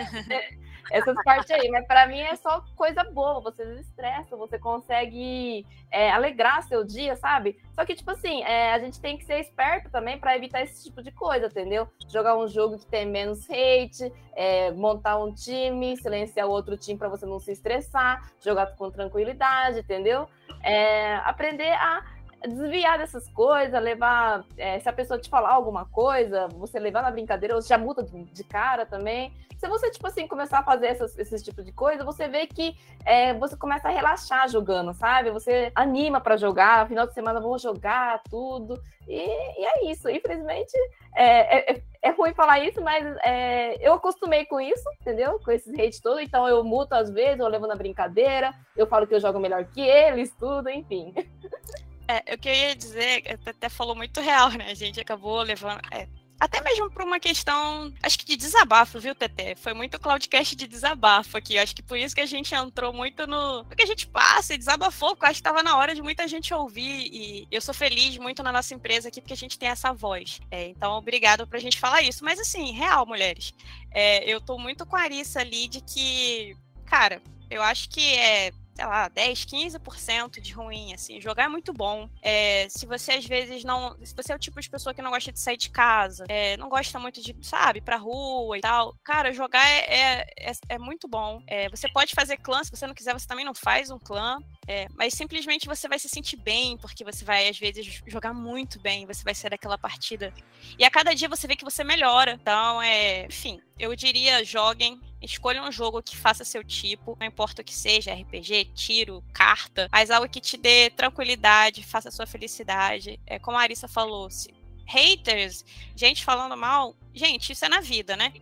essas 0.91 1.15
partes 1.23 1.51
aí. 1.51 1.69
Mas 1.69 1.85
para 1.85 2.07
mim 2.07 2.19
é 2.19 2.35
só 2.35 2.63
coisa 2.75 3.03
boa. 3.03 3.41
Você 3.41 3.65
desestressa, 3.65 4.35
você 4.35 4.57
consegue 4.57 5.65
é, 5.91 6.11
alegrar 6.11 6.63
seu 6.63 6.83
dia, 6.83 7.15
sabe? 7.15 7.57
Só 7.73 7.85
que, 7.85 7.95
tipo 7.95 8.11
assim, 8.11 8.43
é, 8.43 8.73
a 8.73 8.79
gente 8.79 8.99
tem 8.99 9.17
que 9.17 9.25
ser 9.25 9.39
esperto 9.39 9.89
também 9.89 10.17
para 10.19 10.35
evitar 10.35 10.61
esse 10.61 10.83
tipo 10.83 11.01
de 11.01 11.11
coisa, 11.11 11.47
entendeu? 11.47 11.87
Jogar 12.07 12.37
um 12.37 12.47
jogo 12.47 12.77
que 12.77 12.85
tem 12.85 13.05
menos 13.05 13.47
hate, 13.49 14.11
é, 14.35 14.71
montar 14.71 15.17
um 15.17 15.33
time, 15.33 15.97
silenciar 15.97 16.47
o 16.47 16.51
outro 16.51 16.77
time 16.77 16.97
para 16.97 17.09
você 17.09 17.25
não 17.25 17.39
se 17.39 17.51
estressar, 17.51 18.31
jogar 18.39 18.75
com 18.75 18.89
tranquilidade, 18.91 19.79
entendeu? 19.79 20.27
É, 20.63 21.15
aprender 21.17 21.71
a 21.71 22.16
desviar 22.47 22.97
dessas 22.97 23.27
coisas, 23.29 23.81
levar. 23.81 24.45
É, 24.57 24.79
se 24.79 24.89
a 24.89 24.93
pessoa 24.93 25.19
te 25.19 25.29
falar 25.29 25.51
alguma 25.51 25.85
coisa, 25.85 26.47
você 26.49 26.79
levar 26.79 27.01
na 27.01 27.11
brincadeira, 27.11 27.55
você 27.55 27.69
já 27.69 27.77
muda 27.77 28.03
de, 28.03 28.23
de 28.23 28.43
cara 28.43 28.85
também. 28.85 29.33
Se 29.57 29.67
você, 29.67 29.89
tipo 29.89 30.05
assim, 30.05 30.27
começar 30.27 30.59
a 30.59 30.63
fazer 30.63 30.87
essas, 30.87 31.17
esse 31.17 31.43
tipo 31.43 31.63
de 31.63 31.71
coisa, 31.71 32.03
você 32.03 32.27
vê 32.27 32.45
que 32.45 32.75
é, 33.03 33.33
você 33.33 33.57
começa 33.57 33.87
a 33.87 33.91
relaxar 33.91 34.47
jogando, 34.47 34.93
sabe? 34.93 35.31
Você 35.31 35.71
anima 35.73 36.21
para 36.21 36.37
jogar, 36.37 36.87
final 36.87 37.07
de 37.07 37.13
semana 37.13 37.41
vou 37.41 37.57
jogar 37.57 38.21
tudo. 38.29 38.79
E, 39.07 39.15
e 39.15 39.65
é 39.65 39.91
isso. 39.91 40.09
Infelizmente, 40.09 40.77
é, 41.15 41.73
é, 41.73 41.83
é 42.03 42.09
ruim 42.11 42.33
falar 42.33 42.59
isso, 42.59 42.81
mas 42.81 43.03
é, 43.23 43.75
eu 43.85 43.93
acostumei 43.93 44.45
com 44.45 44.61
isso, 44.61 44.87
entendeu? 45.01 45.39
Com 45.43 45.51
esses 45.51 45.73
hate 45.73 46.01
todo, 46.01 46.19
então 46.19 46.47
eu 46.47 46.63
muto 46.63 46.93
às 46.93 47.09
vezes, 47.09 47.39
eu 47.39 47.47
levo 47.47 47.65
na 47.65 47.75
brincadeira, 47.75 48.53
eu 48.75 48.85
falo 48.85 49.07
que 49.07 49.15
eu 49.15 49.19
jogo 49.19 49.39
melhor 49.39 49.65
que 49.65 49.81
eles, 49.81 50.33
tudo, 50.35 50.69
enfim. 50.69 51.13
É, 52.07 52.33
o 52.33 52.37
que 52.37 52.47
eu 52.47 52.53
ia 52.53 52.75
dizer, 52.75 53.39
até 53.45 53.69
falou 53.69 53.95
muito 53.95 54.21
real, 54.21 54.49
né? 54.51 54.69
A 54.69 54.73
gente 54.73 54.99
acabou 54.99 55.41
levando. 55.41 55.81
É, 55.91 56.07
até 56.39 56.61
mesmo 56.61 56.89
por 56.91 57.03
uma 57.03 57.19
questão, 57.19 57.91
acho 58.01 58.19
que 58.19 58.25
de 58.25 58.37
desabafo, 58.37 58.99
viu, 58.99 59.15
Tete? 59.15 59.55
Foi 59.55 59.73
muito 59.73 59.99
cloudcast 59.99 60.55
de 60.55 60.67
desabafo 60.67 61.35
aqui. 61.35 61.57
Acho 61.57 61.75
que 61.75 61.81
por 61.81 61.97
isso 61.97 62.13
que 62.13 62.21
a 62.21 62.27
gente 62.27 62.53
entrou 62.53 62.93
muito 62.93 63.25
no. 63.25 63.65
Porque 63.65 63.81
a 63.81 63.87
gente 63.87 64.05
passa 64.07 64.53
e 64.53 64.57
desabafou, 64.57 65.17
acho 65.19 65.33
que 65.33 65.39
estava 65.39 65.63
na 65.63 65.75
hora 65.75 65.95
de 65.95 66.01
muita 66.01 66.27
gente 66.27 66.53
ouvir. 66.53 67.09
E 67.11 67.47
eu 67.49 67.59
sou 67.59 67.73
feliz 67.73 68.17
muito 68.19 68.43
na 68.43 68.51
nossa 68.51 68.73
empresa 68.75 69.07
aqui, 69.07 69.19
porque 69.19 69.33
a 69.33 69.37
gente 69.37 69.57
tem 69.57 69.69
essa 69.69 69.91
voz. 69.91 70.39
É, 70.51 70.67
então, 70.67 70.93
obrigado 70.93 71.47
pra 71.47 71.59
gente 71.59 71.79
falar 71.79 72.03
isso. 72.03 72.23
Mas, 72.23 72.39
assim, 72.39 72.71
real, 72.71 73.05
mulheres. 73.05 73.51
É, 73.91 74.23
eu 74.29 74.39
tô 74.39 74.59
muito 74.59 74.85
com 74.85 74.95
a 74.95 75.01
Arissa 75.01 75.39
ali 75.39 75.67
de 75.67 75.81
que, 75.81 76.55
cara, 76.85 77.19
eu 77.49 77.63
acho 77.63 77.89
que 77.89 78.13
é 78.13 78.51
sei 78.77 78.85
lá, 78.85 79.07
10, 79.07 79.43
15% 79.45 80.39
de 80.39 80.53
ruim, 80.53 80.93
assim. 80.93 81.19
Jogar 81.19 81.45
é 81.45 81.47
muito 81.47 81.73
bom. 81.73 82.07
É, 82.21 82.67
se 82.69 82.85
você 82.85 83.13
às 83.13 83.25
vezes 83.25 83.63
não. 83.63 83.97
Se 84.03 84.15
você 84.15 84.31
é 84.31 84.35
o 84.35 84.39
tipo 84.39 84.61
de 84.61 84.69
pessoa 84.69 84.93
que 84.93 85.01
não 85.01 85.09
gosta 85.09 85.31
de 85.31 85.39
sair 85.39 85.57
de 85.57 85.71
casa, 85.71 86.25
é, 86.29 86.55
não 86.57 86.69
gosta 86.69 86.99
muito 86.99 87.19
de, 87.19 87.35
sabe, 87.41 87.81
pra 87.81 87.97
rua 87.97 88.55
e 88.57 88.61
tal, 88.61 88.95
cara, 89.03 89.33
jogar 89.33 89.65
é, 89.67 89.79
é, 89.79 90.25
é, 90.39 90.51
é 90.69 90.77
muito 90.77 91.07
bom. 91.07 91.41
É, 91.47 91.67
você 91.69 91.89
pode 91.89 92.13
fazer 92.13 92.37
clã, 92.37 92.63
se 92.63 92.69
você 92.69 92.85
não 92.85 92.93
quiser, 92.93 93.13
você 93.13 93.25
também 93.25 93.45
não 93.45 93.55
faz 93.55 93.89
um 93.89 93.97
clã. 93.97 94.37
É, 94.67 94.87
mas 94.95 95.13
simplesmente 95.13 95.65
você 95.65 95.87
vai 95.87 95.97
se 95.97 96.09
sentir 96.09 96.35
bem, 96.35 96.77
porque 96.77 97.03
você 97.03 97.23
vai, 97.23 97.47
às 97.47 97.57
vezes, 97.57 98.01
jogar 98.05 98.33
muito 98.33 98.79
bem, 98.81 99.05
você 99.05 99.23
vai 99.23 99.33
ser 99.33 99.49
daquela 99.49 99.77
partida. 99.77 100.33
E 100.77 100.83
a 100.83 100.91
cada 100.91 101.13
dia 101.13 101.29
você 101.29 101.47
vê 101.47 101.55
que 101.55 101.63
você 101.63 101.85
melhora. 101.85 102.33
Então, 102.33 102.81
é, 102.81 103.25
enfim, 103.27 103.61
eu 103.79 103.95
diria, 103.95 104.43
joguem, 104.43 104.99
escolha 105.21 105.63
um 105.63 105.71
jogo 105.71 106.03
que 106.03 106.17
faça 106.17 106.43
seu 106.43 106.65
tipo, 106.65 107.15
não 107.17 107.25
importa 107.25 107.61
o 107.61 107.65
que 107.65 107.73
seja, 107.73 108.13
RPG, 108.13 108.65
tiro, 108.75 109.23
carta, 109.33 109.87
mas 109.89 110.11
algo 110.11 110.27
que 110.27 110.41
te 110.41 110.57
dê 110.57 110.89
tranquilidade, 110.89 111.81
faça 111.81 112.11
sua 112.11 112.27
felicidade. 112.27 113.17
É 113.25 113.39
como 113.39 113.57
a 113.57 113.61
Arissa 113.61 113.87
falou, 113.87 114.29
se 114.29 114.53
haters, 114.85 115.63
gente 115.95 116.25
falando 116.25 116.57
mal, 116.57 116.95
gente, 117.13 117.53
isso 117.53 117.63
é 117.63 117.69
na 117.69 117.81
vida, 117.81 118.17
né? 118.17 118.33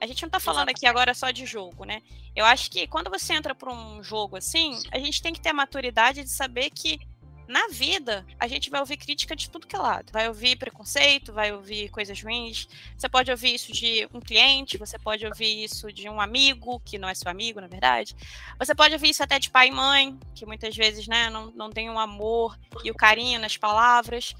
A 0.00 0.06
gente 0.06 0.22
não 0.22 0.30
tá 0.30 0.40
falando 0.40 0.68
aqui 0.68 0.86
agora 0.86 1.14
só 1.14 1.30
de 1.30 1.46
jogo, 1.46 1.84
né? 1.84 2.02
Eu 2.34 2.44
acho 2.44 2.70
que 2.70 2.86
quando 2.86 3.10
você 3.10 3.32
entra 3.32 3.54
para 3.54 3.72
um 3.72 4.02
jogo 4.02 4.36
assim, 4.36 4.78
a 4.92 4.98
gente 4.98 5.22
tem 5.22 5.32
que 5.32 5.40
ter 5.40 5.50
a 5.50 5.54
maturidade 5.54 6.22
de 6.22 6.30
saber 6.30 6.70
que 6.70 7.00
na 7.48 7.68
vida, 7.68 8.26
a 8.40 8.48
gente 8.48 8.68
vai 8.68 8.80
ouvir 8.80 8.96
crítica 8.96 9.36
de 9.36 9.48
tudo 9.48 9.66
que 9.66 9.76
é 9.76 9.78
lado. 9.78 10.12
Vai 10.12 10.26
ouvir 10.26 10.56
preconceito, 10.56 11.32
vai 11.32 11.52
ouvir 11.52 11.88
coisas 11.90 12.20
ruins. 12.20 12.66
Você 12.96 13.08
pode 13.08 13.30
ouvir 13.30 13.54
isso 13.54 13.72
de 13.72 14.08
um 14.12 14.20
cliente, 14.20 14.76
você 14.76 14.98
pode 14.98 15.24
ouvir 15.24 15.62
isso 15.64 15.92
de 15.92 16.08
um 16.08 16.20
amigo, 16.20 16.80
que 16.84 16.98
não 16.98 17.08
é 17.08 17.14
seu 17.14 17.30
amigo, 17.30 17.60
na 17.60 17.68
verdade. 17.68 18.16
Você 18.58 18.74
pode 18.74 18.94
ouvir 18.94 19.10
isso 19.10 19.22
até 19.22 19.38
de 19.38 19.48
pai 19.48 19.68
e 19.68 19.70
mãe, 19.70 20.18
que 20.34 20.44
muitas 20.44 20.76
vezes 20.76 21.06
né, 21.06 21.30
não, 21.30 21.52
não 21.52 21.70
tem 21.70 21.88
o 21.88 21.92
um 21.92 22.00
amor 22.00 22.58
e 22.82 22.90
o 22.90 22.94
carinho 22.94 23.38
nas 23.38 23.56
palavras. 23.56 24.34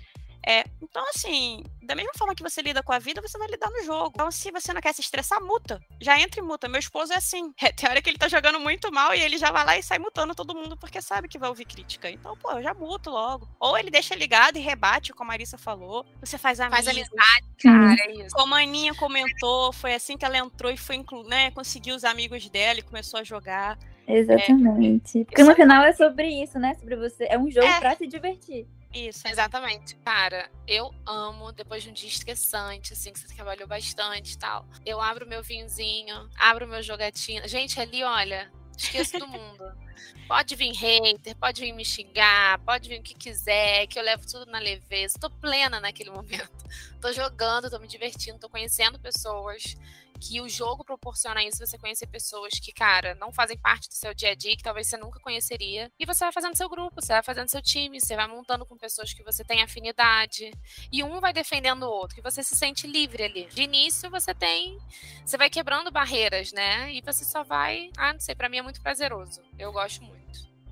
É, 0.48 0.64
então, 0.80 1.04
assim, 1.08 1.64
da 1.82 1.96
mesma 1.96 2.12
forma 2.16 2.32
que 2.32 2.42
você 2.42 2.62
lida 2.62 2.80
com 2.80 2.92
a 2.92 3.00
vida, 3.00 3.20
você 3.20 3.36
vai 3.36 3.48
lidar 3.48 3.68
no 3.68 3.82
jogo. 3.82 4.12
Então, 4.14 4.30
se 4.30 4.52
você 4.52 4.72
não 4.72 4.80
quer 4.80 4.94
se 4.94 5.00
estressar, 5.00 5.42
multa. 5.42 5.80
Já 6.00 6.20
entra 6.20 6.40
e 6.40 6.42
multa. 6.42 6.68
Meu 6.68 6.78
esposo 6.78 7.12
é 7.12 7.16
assim. 7.16 7.52
É, 7.66 7.72
tem 7.72 7.88
hora 7.88 8.00
que 8.00 8.08
ele 8.08 8.18
tá 8.18 8.28
jogando 8.28 8.60
muito 8.60 8.92
mal 8.92 9.12
e 9.12 9.20
ele 9.20 9.38
já 9.38 9.50
vai 9.50 9.64
lá 9.64 9.76
e 9.76 9.82
sai 9.82 9.98
mutando 9.98 10.36
todo 10.36 10.54
mundo 10.54 10.76
porque 10.76 11.02
sabe 11.02 11.26
que 11.26 11.36
vai 11.36 11.48
ouvir 11.48 11.64
crítica. 11.64 12.08
Então, 12.08 12.36
pô, 12.36 12.52
eu 12.52 12.62
já 12.62 12.72
muto 12.72 13.10
logo. 13.10 13.48
Ou 13.58 13.76
ele 13.76 13.90
deixa 13.90 14.14
ligado 14.14 14.56
e 14.56 14.60
rebate, 14.60 15.12
como 15.12 15.28
a 15.30 15.34
Marissa 15.34 15.58
falou. 15.58 16.06
Você 16.20 16.38
faz 16.38 16.60
amigos. 16.60 16.84
Faz 16.84 16.96
amizade, 16.96 17.46
cara, 17.60 17.96
é 18.04 18.12
isso. 18.12 18.36
Como 18.36 18.54
a 18.54 18.58
Aninha 18.58 18.94
comentou, 18.94 19.72
foi 19.72 19.94
assim 19.94 20.16
que 20.16 20.24
ela 20.24 20.38
entrou 20.38 20.70
e 20.70 20.76
foi 20.76 20.94
inclu 20.94 21.24
né, 21.24 21.50
conseguiu 21.50 21.96
os 21.96 22.04
amigos 22.04 22.48
dela 22.48 22.78
e 22.78 22.82
começou 22.82 23.18
a 23.18 23.24
jogar. 23.24 23.76
Exatamente. 24.06 25.20
É, 25.20 25.24
Porque 25.24 25.42
no 25.42 25.54
final 25.54 25.84
é 25.84 25.92
sobre 25.92 26.28
isso, 26.28 26.58
né? 26.58 26.74
Sobre 26.74 26.94
você. 26.94 27.26
É 27.28 27.36
um 27.36 27.50
jogo 27.50 27.66
é. 27.66 27.80
pra 27.80 27.96
se 27.96 28.06
divertir. 28.06 28.66
Isso, 28.92 29.28
exatamente. 29.28 29.94
Cara, 29.96 30.50
eu 30.66 30.90
amo, 31.06 31.52
depois 31.52 31.82
de 31.82 31.90
um 31.90 31.92
dia 31.92 32.08
estressante, 32.08 32.92
assim, 32.92 33.12
que 33.12 33.18
você 33.18 33.34
trabalhou 33.34 33.68
bastante 33.68 34.32
e 34.32 34.38
tal. 34.38 34.66
Eu 34.84 35.00
abro 35.00 35.26
meu 35.26 35.42
vinhozinho, 35.42 36.28
abro 36.38 36.66
meu 36.66 36.82
jogatina. 36.82 37.46
Gente, 37.46 37.78
ali, 37.78 38.02
olha, 38.02 38.50
esqueço 38.76 39.18
do 39.18 39.26
mundo. 39.28 39.85
Pode 40.26 40.56
vir 40.56 40.72
hater, 40.72 41.36
pode 41.36 41.60
vir 41.60 41.72
me 41.72 41.84
xingar, 41.84 42.58
pode 42.60 42.88
vir 42.88 43.00
o 43.00 43.02
que 43.02 43.14
quiser, 43.14 43.86
que 43.86 43.98
eu 43.98 44.02
levo 44.02 44.26
tudo 44.26 44.50
na 44.50 44.58
leveza. 44.58 45.18
Tô 45.18 45.30
plena 45.30 45.80
naquele 45.80 46.10
momento. 46.14 46.64
Tô 47.00 47.12
jogando, 47.12 47.70
tô 47.70 47.78
me 47.78 47.86
divertindo, 47.86 48.38
tô 48.38 48.48
conhecendo 48.48 48.98
pessoas 48.98 49.76
que 50.16 50.40
o 50.40 50.48
jogo 50.48 50.84
proporciona 50.84 51.42
isso, 51.44 51.64
você 51.64 51.78
conhecer 51.78 52.06
pessoas 52.06 52.58
que, 52.58 52.72
cara, 52.72 53.14
não 53.14 53.32
fazem 53.32 53.56
parte 53.56 53.88
do 53.88 53.94
seu 53.94 54.14
dia 54.14 54.30
a 54.30 54.34
dia, 54.34 54.56
que 54.56 54.62
talvez 54.62 54.88
você 54.88 54.96
nunca 54.96 55.20
conheceria. 55.20 55.90
E 55.98 56.06
você 56.06 56.24
vai 56.24 56.32
fazendo 56.32 56.56
seu 56.56 56.68
grupo, 56.68 57.00
você 57.00 57.12
vai 57.12 57.22
fazendo 57.22 57.48
seu 57.48 57.62
time, 57.62 58.00
você 58.00 58.16
vai 58.16 58.26
montando 58.26 58.64
com 58.66 58.76
pessoas 58.76 59.12
que 59.12 59.22
você 59.22 59.44
tem 59.44 59.62
afinidade. 59.62 60.50
E 60.90 61.02
um 61.02 61.20
vai 61.20 61.32
defendendo 61.32 61.84
o 61.84 61.90
outro, 61.90 62.18
e 62.18 62.22
você 62.22 62.42
se 62.42 62.56
sente 62.56 62.86
livre 62.86 63.22
ali. 63.22 63.46
De 63.46 63.62
início, 63.62 64.10
você 64.10 64.34
tem. 64.34 64.78
Você 65.24 65.36
vai 65.36 65.50
quebrando 65.50 65.90
barreiras, 65.90 66.52
né? 66.52 66.92
E 66.92 67.00
você 67.00 67.24
só 67.24 67.42
vai. 67.42 67.90
Ah, 67.96 68.12
não 68.12 68.20
sei, 68.20 68.34
para 68.34 68.48
mim 68.48 68.58
é 68.58 68.62
muito 68.62 68.80
prazeroso. 68.80 69.42
Eu 69.58 69.72
gosto 69.72 69.85
muito. 70.00 70.16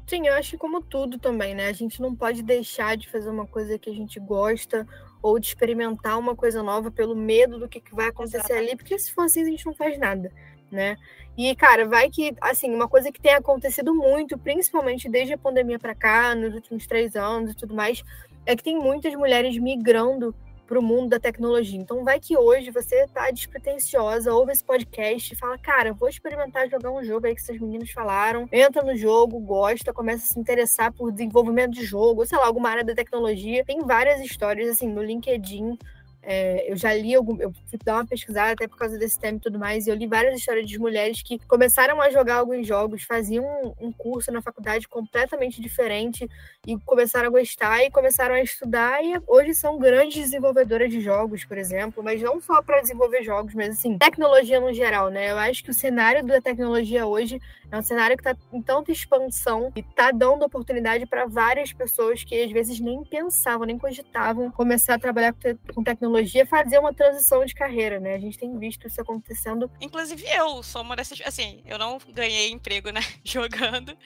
Sim, 0.06 0.26
eu 0.26 0.34
acho 0.34 0.50
que 0.50 0.58
como 0.58 0.82
tudo 0.82 1.18
também, 1.18 1.54
né? 1.54 1.68
A 1.68 1.72
gente 1.72 2.00
não 2.00 2.14
pode 2.14 2.42
deixar 2.42 2.96
de 2.96 3.08
fazer 3.08 3.30
uma 3.30 3.46
coisa 3.46 3.78
que 3.78 3.88
a 3.88 3.94
gente 3.94 4.20
gosta 4.20 4.86
ou 5.22 5.38
de 5.38 5.46
experimentar 5.46 6.18
uma 6.18 6.36
coisa 6.36 6.62
nova 6.62 6.90
pelo 6.90 7.16
medo 7.16 7.58
do 7.58 7.68
que, 7.68 7.80
que 7.80 7.94
vai 7.94 8.08
acontecer 8.08 8.38
Exato. 8.38 8.54
ali, 8.54 8.76
porque 8.76 8.98
se 8.98 9.12
for 9.12 9.22
assim 9.22 9.42
a 9.42 9.46
gente 9.46 9.64
não 9.64 9.74
faz 9.74 9.98
nada, 9.98 10.30
né? 10.70 10.96
E, 11.36 11.54
cara, 11.56 11.88
vai 11.88 12.10
que, 12.10 12.34
assim, 12.40 12.72
uma 12.72 12.86
coisa 12.86 13.10
que 13.10 13.20
tem 13.20 13.32
acontecido 13.32 13.94
muito, 13.94 14.38
principalmente 14.38 15.08
desde 15.08 15.32
a 15.32 15.38
pandemia 15.38 15.78
para 15.78 15.94
cá, 15.94 16.34
nos 16.34 16.54
últimos 16.54 16.86
três 16.86 17.16
anos 17.16 17.52
e 17.52 17.56
tudo 17.56 17.74
mais, 17.74 18.04
é 18.46 18.54
que 18.54 18.62
tem 18.62 18.78
muitas 18.78 19.14
mulheres 19.14 19.56
migrando 19.58 20.34
para 20.66 20.78
o 20.78 20.82
mundo 20.82 21.10
da 21.10 21.20
tecnologia. 21.20 21.78
Então, 21.78 22.04
vai 22.04 22.18
que 22.18 22.36
hoje 22.36 22.70
você 22.70 23.06
tá 23.08 23.30
despretensiosa, 23.30 24.32
ouve 24.32 24.52
esse 24.52 24.64
podcast 24.64 25.32
e 25.32 25.36
fala: 25.36 25.58
Cara, 25.58 25.92
vou 25.92 26.08
experimentar 26.08 26.68
jogar 26.68 26.90
um 26.90 27.04
jogo 27.04 27.26
aí 27.26 27.34
que 27.34 27.40
essas 27.40 27.58
meninas 27.58 27.90
falaram. 27.90 28.48
Entra 28.52 28.82
no 28.82 28.96
jogo, 28.96 29.38
gosta, 29.40 29.92
começa 29.92 30.24
a 30.24 30.34
se 30.34 30.38
interessar 30.38 30.92
por 30.92 31.12
desenvolvimento 31.12 31.72
de 31.72 31.84
jogo, 31.84 32.26
sei 32.26 32.38
lá, 32.38 32.46
alguma 32.46 32.70
área 32.70 32.84
da 32.84 32.94
tecnologia. 32.94 33.64
Tem 33.64 33.80
várias 33.80 34.20
histórias, 34.20 34.68
assim, 34.68 34.88
no 34.88 35.02
LinkedIn 35.02 35.78
é, 36.26 36.70
eu 36.70 36.76
já 36.76 36.94
li 36.94 37.14
algum, 37.14 37.40
eu 37.40 37.52
fui 37.52 37.78
dar 37.84 37.96
uma 37.96 38.06
pesquisada 38.06 38.52
até 38.52 38.66
por 38.66 38.78
causa 38.78 38.98
desse 38.98 39.18
tema 39.18 39.36
e 39.36 39.40
tudo 39.40 39.58
mais, 39.58 39.86
e 39.86 39.90
eu 39.90 39.94
li 39.94 40.06
várias 40.06 40.38
histórias 40.38 40.68
de 40.68 40.78
mulheres 40.78 41.22
que 41.22 41.38
começaram 41.46 42.00
a 42.00 42.10
jogar 42.10 42.36
alguns 42.36 42.66
jogos, 42.66 43.02
faziam 43.02 43.44
um, 43.44 43.88
um 43.88 43.92
curso 43.92 44.32
na 44.32 44.40
faculdade 44.40 44.88
completamente 44.88 45.60
diferente 45.60 46.28
e 46.66 46.78
começaram 46.80 47.28
a 47.28 47.30
gostar 47.30 47.84
e 47.84 47.90
começaram 47.90 48.34
a 48.34 48.40
estudar 48.40 49.04
e 49.04 49.20
hoje 49.26 49.54
são 49.54 49.78
grandes 49.78 50.16
desenvolvedoras 50.16 50.90
de 50.90 51.00
jogos, 51.00 51.44
por 51.44 51.58
exemplo, 51.58 52.02
mas 52.02 52.22
não 52.22 52.40
só 52.40 52.62
para 52.62 52.80
desenvolver 52.80 53.22
jogos, 53.22 53.54
mas 53.54 53.70
assim, 53.70 53.98
tecnologia 53.98 54.60
no 54.60 54.72
geral, 54.72 55.10
né? 55.10 55.30
Eu 55.30 55.38
acho 55.38 55.62
que 55.62 55.70
o 55.70 55.74
cenário 55.74 56.24
da 56.24 56.40
tecnologia 56.40 57.06
hoje 57.06 57.40
é 57.70 57.78
um 57.78 57.82
cenário 57.82 58.16
que 58.16 58.26
está 58.26 58.36
em 58.52 58.62
tanta 58.62 58.90
expansão 58.92 59.70
e 59.76 59.80
está 59.80 60.10
dando 60.10 60.44
oportunidade 60.44 61.06
para 61.06 61.26
várias 61.26 61.72
pessoas 61.72 62.24
que 62.24 62.42
às 62.42 62.50
vezes 62.50 62.80
nem 62.80 63.04
pensavam, 63.04 63.66
nem 63.66 63.78
cogitavam 63.78 64.50
começar 64.50 64.94
a 64.94 64.98
trabalhar 64.98 65.34
com 65.74 65.82
tecnologia 65.82 66.13
tecnologia 66.14 66.46
fazer 66.46 66.78
uma 66.78 66.94
transição 66.94 67.44
de 67.44 67.54
carreira, 67.54 67.98
né? 67.98 68.14
A 68.14 68.18
gente 68.18 68.38
tem 68.38 68.56
visto 68.58 68.86
isso 68.86 69.00
acontecendo. 69.00 69.70
Inclusive 69.80 70.24
eu 70.28 70.62
sou 70.62 70.82
uma 70.82 70.94
dessas, 70.94 71.20
assim, 71.22 71.62
eu 71.66 71.78
não 71.78 71.98
ganhei 72.08 72.50
emprego, 72.50 72.90
né, 72.90 73.00
jogando, 73.24 73.96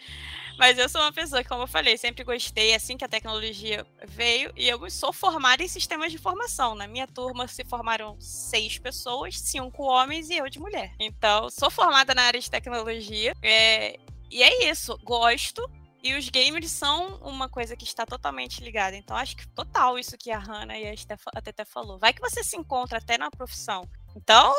mas 0.59 0.79
eu 0.79 0.89
sou 0.89 1.01
uma 1.01 1.13
pessoa 1.13 1.43
que, 1.43 1.49
como 1.49 1.63
eu 1.63 1.67
falei, 1.67 1.97
sempre 1.99 2.25
gostei 2.25 2.75
assim 2.75 2.97
que 2.97 3.05
a 3.05 3.09
tecnologia 3.09 3.87
veio 4.07 4.53
e 4.57 4.69
eu 4.69 4.89
sou 4.91 5.13
formada 5.13 5.63
em 5.63 5.69
sistemas 5.69 6.11
de 6.11 6.19
formação. 6.19 6.75
Na 6.75 6.87
minha 6.87 7.07
turma 7.07 7.47
se 7.47 7.65
formaram 7.65 8.17
seis 8.21 8.79
pessoas, 8.79 9.39
cinco 9.39 9.85
homens 9.85 10.31
e 10.31 10.37
eu 10.37 10.49
de 10.49 10.59
mulher. 10.59 10.93
Então, 10.99 11.51
sou 11.51 11.71
formada 11.71 12.15
na 12.15 12.23
área 12.23 12.41
de 12.41 12.51
tecnologia. 12.51 13.35
É... 13.43 13.99
E 14.31 14.43
é 14.43 14.71
isso, 14.71 14.99
gosto, 15.03 15.67
e 16.03 16.15
os 16.15 16.29
gamers 16.29 16.71
são 16.71 17.17
uma 17.23 17.49
coisa 17.49 17.77
que 17.77 17.85
está 17.85 18.07
totalmente 18.07 18.63
ligada. 18.63 18.97
Então, 18.97 19.17
acho 19.17 19.37
que 19.37 19.49
total 19.49 19.99
isso 19.99 20.17
que 20.17 20.31
a 20.31 20.39
Hannah 20.39 20.79
e 20.79 20.89
a, 20.89 20.97
Steph, 20.97 21.23
falou. 21.67 21.99
Vai 21.99 22.13
que 22.13 22.21
você 22.21 22.43
se 22.45 22.57
encontra 22.57 22.99
até 22.99 23.19
na 23.19 23.31
profissão. 23.31 23.83
Então, 24.17 24.55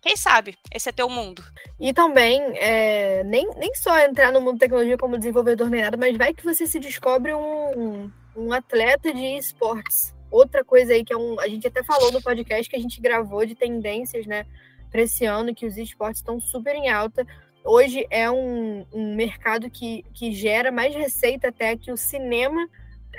quem 0.00 0.16
sabe? 0.16 0.56
Esse 0.72 0.88
é 0.88 0.92
teu 0.92 1.08
mundo. 1.08 1.44
E 1.78 1.92
também, 1.92 2.40
é, 2.56 3.22
nem, 3.24 3.48
nem 3.56 3.74
só 3.74 3.98
entrar 3.98 4.32
no 4.32 4.40
mundo 4.40 4.54
da 4.54 4.60
tecnologia 4.60 4.96
como 4.96 5.18
desenvolvedor 5.18 5.68
nem 5.68 5.82
nada, 5.82 5.96
mas 5.96 6.16
vai 6.16 6.32
que 6.32 6.44
você 6.44 6.66
se 6.66 6.80
descobre 6.80 7.34
um, 7.34 8.10
um 8.34 8.52
atleta 8.52 9.12
de 9.12 9.36
esportes. 9.36 10.14
Outra 10.30 10.64
coisa 10.64 10.94
aí 10.94 11.04
que 11.04 11.12
é 11.12 11.16
um. 11.16 11.38
A 11.40 11.48
gente 11.48 11.66
até 11.66 11.82
falou 11.82 12.10
no 12.10 12.22
podcast 12.22 12.70
que 12.70 12.76
a 12.76 12.80
gente 12.80 13.00
gravou 13.00 13.44
de 13.44 13.54
tendências, 13.54 14.26
né? 14.26 14.46
Para 14.90 15.02
esse 15.02 15.24
ano, 15.24 15.54
que 15.54 15.66
os 15.66 15.76
esportes 15.76 16.20
estão 16.20 16.40
super 16.40 16.74
em 16.74 16.88
alta 16.88 17.26
hoje 17.64 18.06
é 18.10 18.30
um, 18.30 18.86
um 18.92 19.14
mercado 19.14 19.70
que, 19.70 20.04
que 20.14 20.32
gera 20.32 20.70
mais 20.70 20.94
receita 20.94 21.48
até 21.48 21.76
que 21.76 21.92
o 21.92 21.96
cinema 21.96 22.68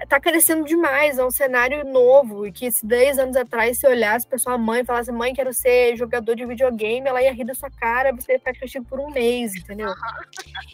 está 0.03 0.19
crescendo 0.19 0.65
demais, 0.65 1.17
é 1.17 1.25
um 1.25 1.31
cenário 1.31 1.85
novo, 1.85 2.47
e 2.47 2.51
que 2.51 2.71
se 2.71 2.85
10 2.85 3.19
anos 3.19 3.35
atrás 3.35 3.77
você 3.77 3.87
olhasse 3.87 4.25
para 4.25 4.37
sua 4.37 4.57
mãe 4.57 4.81
e 4.81 4.85
falasse, 4.85 5.11
mãe, 5.11 5.33
quero 5.33 5.53
ser 5.53 5.95
jogador 5.95 6.35
de 6.35 6.45
videogame, 6.45 7.07
ela 7.07 7.21
ia 7.21 7.33
rir 7.33 7.45
da 7.45 7.53
sua 7.53 7.69
cara, 7.69 8.11
você 8.11 8.33
ia 8.33 8.39
ficar 8.39 8.53
castigo 8.53 8.85
por 8.85 8.99
um 8.99 9.11
mês, 9.11 9.55
entendeu? 9.55 9.93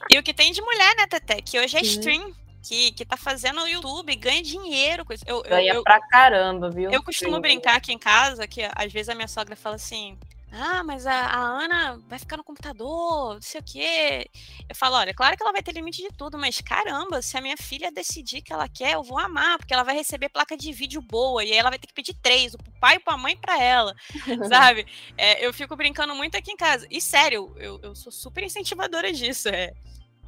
E 0.10 0.18
o 0.18 0.24
que 0.24 0.34
tem 0.34 0.52
de 0.52 0.62
mulher, 0.62 0.96
né, 0.96 1.08
Tete? 1.08 1.42
Que 1.42 1.60
hoje 1.60 1.78
é 1.78 1.84
Sim. 1.84 1.90
stream. 1.90 2.34
Que, 2.68 2.92
que 2.92 3.06
tá 3.06 3.16
fazendo 3.16 3.62
o 3.62 3.68
YouTube, 3.68 4.14
ganha 4.18 4.42
dinheiro. 4.44 5.06
Eu, 5.26 5.42
ganha 5.44 5.74
eu, 5.76 5.84
pra 5.84 6.02
caramba, 6.02 6.70
viu? 6.70 6.92
Eu 6.92 7.02
costumo 7.02 7.40
brincar 7.40 7.78
aqui 7.78 7.94
em 7.94 7.98
casa, 7.98 8.46
que 8.46 8.62
às 8.76 8.92
vezes 8.92 9.08
a 9.08 9.16
minha 9.16 9.28
sogra 9.28 9.56
fala 9.56 9.76
assim: 9.76 10.18
ah, 10.60 10.84
mas 10.84 11.06
a, 11.06 11.14
a, 11.14 11.40
Ana 11.40 12.02
vai 12.08 12.18
ficar 12.18 12.38
no 12.38 12.44
computador, 12.44 13.36
não 13.36 13.42
sei 13.42 13.62
o 13.62 13.64
quê. 13.64 14.30
Eu 14.68 14.76
falo, 14.76 14.96
olha, 14.96 15.14
claro 15.14 15.38
que 15.38 15.44
ela 15.44 15.52
vai 15.52 15.62
ter 15.62 15.74
limite 15.74 16.02
de 16.02 16.10
tudo, 16.18 16.38
mas 16.38 16.60
caramba, 16.62 17.22
se 17.22 17.38
a 17.38 17.42
minha 17.42 17.56
filha 17.56 17.92
decidir 17.92 18.42
que 18.42 18.52
ela 18.52 18.68
quer, 18.68 18.94
eu 18.94 19.04
vou 19.04 19.20
amar, 19.20 19.58
porque 19.58 19.74
ela 19.74 19.84
vai 19.84 19.96
receber 19.96 20.30
placa 20.30 20.58
de 20.58 20.72
vídeo 20.72 21.02
boa, 21.02 21.44
e 21.44 21.52
aí 21.52 21.58
ela 21.58 21.70
vai 21.70 21.78
ter 21.78 21.88
que 21.88 21.94
pedir 21.94 22.16
três, 22.16 22.54
o 22.54 22.58
pai, 22.80 23.00
a 23.06 23.18
mãe 23.18 23.34
e 23.34 23.38
pra 23.38 23.62
ela, 23.62 23.96
sabe? 24.50 24.88
É, 25.18 25.46
eu 25.46 25.54
fico 25.54 25.76
brincando 25.76 26.16
muito 26.16 26.36
aqui 26.36 26.52
em 26.52 26.58
casa. 26.58 26.88
E 26.90 27.00
sério, 27.00 27.54
eu, 27.58 27.80
eu 27.84 27.96
sou 27.96 28.12
super 28.12 28.44
incentivadora 28.44 29.14
disso, 29.14 29.50
é. 29.50 29.74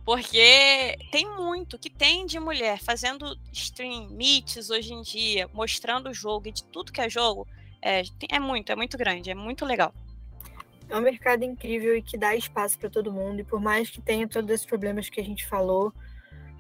Porque 0.06 0.98
tem 1.12 1.30
muito 1.36 1.78
que 1.78 1.90
tem 1.90 2.26
de 2.26 2.40
mulher 2.40 2.80
fazendo 2.80 3.38
stream, 3.52 4.10
meets 4.10 4.70
hoje 4.70 4.94
em 4.94 5.02
dia, 5.02 5.48
mostrando 5.54 6.10
o 6.10 6.14
jogo 6.14 6.48
e 6.48 6.52
de 6.52 6.64
tudo 6.64 6.92
que 6.92 7.02
é 7.02 7.10
jogo. 7.10 7.48
É, 7.82 8.02
é 8.30 8.40
muito, 8.40 8.72
é 8.72 8.76
muito 8.76 8.98
grande, 8.98 9.30
é 9.30 9.36
muito 9.36 9.66
legal. 9.66 9.94
É 10.90 10.98
um 10.98 11.02
mercado 11.02 11.44
incrível 11.44 11.96
e 11.96 12.02
que 12.02 12.18
dá 12.18 12.36
espaço 12.36 12.78
para 12.80 12.90
todo 12.90 13.14
mundo. 13.14 13.42
E 13.42 13.44
por 13.44 13.62
mais 13.62 13.90
que 13.90 14.02
tenha 14.02 14.28
todos 14.28 14.50
esses 14.50 14.66
problemas 14.66 15.10
que 15.10 15.22
a 15.22 15.24
gente 15.24 15.46
falou, 15.46 15.94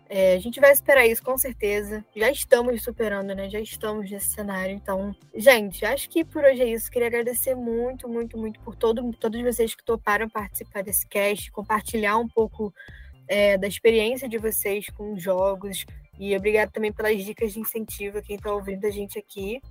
é, 0.07 0.33
a 0.33 0.39
gente 0.39 0.59
vai 0.59 0.71
esperar 0.71 1.05
isso 1.05 1.23
com 1.23 1.37
certeza. 1.37 2.03
Já 2.15 2.31
estamos 2.31 2.81
superando, 2.81 3.35
né? 3.35 3.47
Já 3.47 3.59
estamos 3.59 4.09
nesse 4.09 4.29
cenário. 4.29 4.75
Então, 4.75 5.15
gente, 5.35 5.85
acho 5.85 6.09
que 6.09 6.25
por 6.25 6.43
hoje 6.43 6.63
é 6.63 6.67
isso. 6.67 6.89
Queria 6.89 7.07
agradecer 7.07 7.53
muito, 7.55 8.09
muito, 8.09 8.37
muito 8.37 8.59
por 8.61 8.75
todo, 8.75 9.11
todos 9.13 9.41
vocês 9.41 9.75
que 9.75 9.83
toparam 9.83 10.27
participar 10.27 10.83
desse 10.83 11.07
cast, 11.07 11.51
compartilhar 11.51 12.17
um 12.17 12.27
pouco 12.27 12.73
é, 13.27 13.55
da 13.57 13.67
experiência 13.67 14.27
de 14.27 14.39
vocês 14.39 14.87
com 14.89 15.17
jogos. 15.17 15.85
E 16.19 16.35
obrigado 16.35 16.69
também 16.71 16.91
pelas 16.91 17.23
dicas 17.23 17.53
de 17.53 17.61
incentivo 17.61 18.17
a 18.17 18.21
quem 18.21 18.35
está 18.35 18.53
ouvindo 18.53 18.85
a 18.85 18.91
gente 18.91 19.17
aqui. 19.17 19.61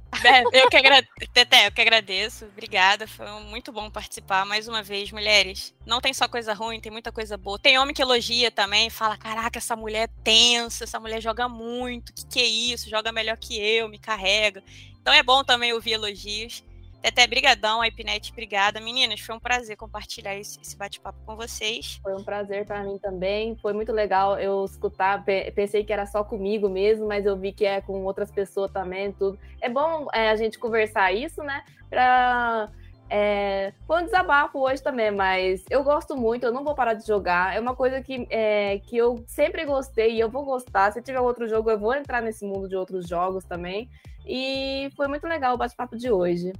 eu 0.50 0.70
que 0.70 0.78
agradeço. 0.78 1.12
Teté, 1.34 1.66
eu 1.66 1.72
que 1.72 1.80
agradeço. 1.82 2.46
Obrigada. 2.46 3.06
Foi 3.06 3.26
muito 3.42 3.70
bom 3.70 3.90
participar 3.90 4.46
mais 4.46 4.66
uma 4.66 4.82
vez, 4.82 5.12
mulheres. 5.12 5.74
Não 5.84 6.00
tem 6.00 6.14
só 6.14 6.26
coisa 6.26 6.54
ruim, 6.54 6.80
tem 6.80 6.90
muita 6.90 7.12
coisa 7.12 7.36
boa. 7.36 7.58
Tem 7.58 7.78
homem 7.78 7.94
que 7.94 8.00
elogia 8.00 8.50
também, 8.50 8.88
fala: 8.88 9.18
caraca, 9.18 9.58
essa 9.58 9.76
mulher 9.76 10.08
é 10.08 10.22
tensa, 10.24 10.84
essa 10.84 10.98
mulher 10.98 11.20
joga 11.20 11.50
muito. 11.50 12.14
Que 12.14 12.26
que 12.26 12.40
é 12.40 12.46
isso? 12.46 12.88
Joga 12.88 13.12
melhor 13.12 13.36
que 13.36 13.60
eu, 13.60 13.86
me 13.86 13.98
carrega. 13.98 14.62
Então 15.02 15.12
é 15.12 15.22
bom 15.22 15.44
também 15.44 15.74
ouvir 15.74 15.92
elogios. 15.92 16.64
Teté, 17.00 17.26
brigadão, 17.28 17.84
Ipnet, 17.84 18.32
obrigada. 18.32 18.80
Meninas, 18.80 19.20
foi 19.20 19.34
um 19.34 19.38
prazer 19.38 19.76
compartilhar 19.76 20.34
esse, 20.34 20.76
bate-papo 20.76 21.18
com 21.24 21.36
vocês. 21.36 22.00
Foi 22.02 22.14
um 22.14 22.24
prazer 22.24 22.66
para 22.66 22.82
mim 22.82 22.98
também. 22.98 23.56
Foi 23.62 23.72
muito 23.72 23.92
legal 23.92 24.38
eu 24.38 24.64
escutar. 24.64 25.24
Pensei 25.54 25.84
que 25.84 25.92
era 25.92 26.06
só 26.06 26.24
comigo 26.24 26.68
mesmo, 26.68 27.06
mas 27.06 27.24
eu 27.24 27.36
vi 27.36 27.52
que 27.52 27.64
é 27.64 27.80
com 27.80 28.02
outras 28.04 28.32
pessoas 28.32 28.70
também, 28.72 29.12
tudo. 29.12 29.38
É 29.60 29.68
bom 29.68 30.08
é, 30.12 30.30
a 30.30 30.36
gente 30.36 30.58
conversar 30.58 31.12
isso, 31.12 31.42
né? 31.42 31.62
Pra... 31.88 32.68
É, 33.10 33.72
foi 33.86 34.02
um 34.02 34.04
desabafo 34.04 34.58
hoje 34.58 34.82
também, 34.82 35.10
mas 35.10 35.64
eu 35.70 35.82
gosto 35.82 36.14
muito, 36.14 36.44
eu 36.44 36.52
não 36.52 36.62
vou 36.62 36.74
parar 36.74 36.92
de 36.92 37.06
jogar. 37.06 37.56
É 37.56 37.60
uma 37.60 37.74
coisa 37.74 38.02
que, 38.02 38.26
é, 38.28 38.80
que 38.80 38.96
eu 38.98 39.24
sempre 39.26 39.64
gostei 39.64 40.16
e 40.16 40.20
eu 40.20 40.28
vou 40.28 40.44
gostar. 40.44 40.92
Se 40.92 41.00
tiver 41.00 41.20
outro 41.20 41.48
jogo, 41.48 41.70
eu 41.70 41.78
vou 41.78 41.94
entrar 41.94 42.20
nesse 42.20 42.44
mundo 42.44 42.68
de 42.68 42.76
outros 42.76 43.08
jogos 43.08 43.44
também. 43.44 43.88
E 44.28 44.90
foi 44.94 45.08
muito 45.08 45.26
legal 45.26 45.54
o 45.54 45.58
bate-papo 45.58 45.96
de 45.96 46.10
hoje. 46.10 46.52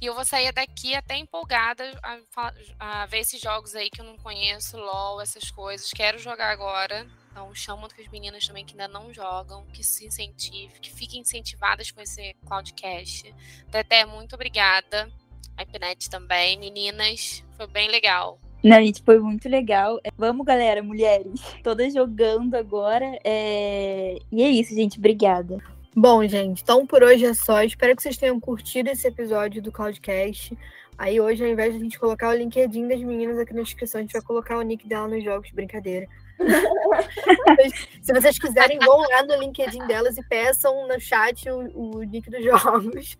E 0.00 0.06
eu 0.06 0.14
vou 0.14 0.24
sair 0.24 0.52
daqui 0.52 0.94
até 0.94 1.16
empolgada 1.16 1.84
a, 2.02 2.52
a, 2.78 3.06
ver 3.06 3.20
esses 3.20 3.40
jogos 3.40 3.74
aí 3.74 3.88
que 3.88 4.00
eu 4.00 4.04
não 4.04 4.16
conheço, 4.16 4.76
LOL, 4.76 5.20
essas 5.20 5.50
coisas. 5.50 5.90
Quero 5.90 6.18
jogar 6.18 6.50
agora. 6.50 7.06
Então, 7.30 7.54
chamo 7.54 7.86
as 7.86 8.08
meninas 8.08 8.46
também 8.46 8.64
que 8.64 8.72
ainda 8.72 8.88
não 8.88 9.12
jogam, 9.12 9.64
que 9.72 9.84
se 9.84 10.06
incentivem, 10.06 10.80
que 10.80 10.90
fiquem 10.90 11.20
incentivadas 11.20 11.90
com 11.90 12.00
esse 12.00 12.34
Cloudcast. 12.46 13.34
Teté, 13.70 14.04
muito 14.04 14.34
obrigada. 14.34 15.10
A 15.56 15.62
Ipnet 15.62 16.10
também. 16.10 16.58
Meninas, 16.58 17.44
foi 17.56 17.66
bem 17.66 17.88
legal. 17.88 18.38
Não, 18.62 18.82
gente, 18.82 19.02
foi 19.02 19.18
muito 19.18 19.48
legal. 19.48 20.00
Vamos, 20.18 20.44
galera, 20.44 20.82
mulheres, 20.82 21.40
todas 21.62 21.94
jogando 21.94 22.54
agora. 22.54 23.18
É... 23.22 24.18
E 24.32 24.42
é 24.42 24.48
isso, 24.48 24.74
gente. 24.74 24.98
Obrigada. 24.98 25.62
Bom, 25.98 26.28
gente, 26.28 26.62
então 26.62 26.86
por 26.86 27.02
hoje 27.02 27.24
é 27.24 27.32
só. 27.32 27.62
Espero 27.62 27.96
que 27.96 28.02
vocês 28.02 28.18
tenham 28.18 28.38
curtido 28.38 28.90
esse 28.90 29.08
episódio 29.08 29.62
do 29.62 29.72
Cloudcast. 29.72 30.54
Aí 30.98 31.18
hoje, 31.18 31.42
ao 31.42 31.50
invés 31.50 31.72
de 31.72 31.78
a 31.78 31.82
gente 31.82 31.98
colocar 31.98 32.28
o 32.28 32.36
LinkedIn 32.36 32.86
das 32.86 33.00
meninas 33.00 33.38
aqui 33.38 33.54
na 33.54 33.62
descrição, 33.62 34.00
a 34.00 34.02
gente 34.02 34.12
vai 34.12 34.20
colocar 34.20 34.58
o 34.58 34.62
nick 34.62 34.86
dela 34.86 35.08
nos 35.08 35.24
jogos, 35.24 35.50
brincadeira. 35.52 36.06
Se 38.02 38.12
vocês 38.12 38.38
quiserem, 38.38 38.78
vão 38.78 38.98
lá 39.08 39.22
no 39.22 39.36
LinkedIn 39.36 39.86
delas 39.86 40.18
e 40.18 40.22
peçam 40.24 40.86
no 40.86 41.00
chat 41.00 41.48
o, 41.48 41.60
o 41.74 42.02
nick 42.02 42.28
dos 42.28 42.44
jogos. 42.44 43.16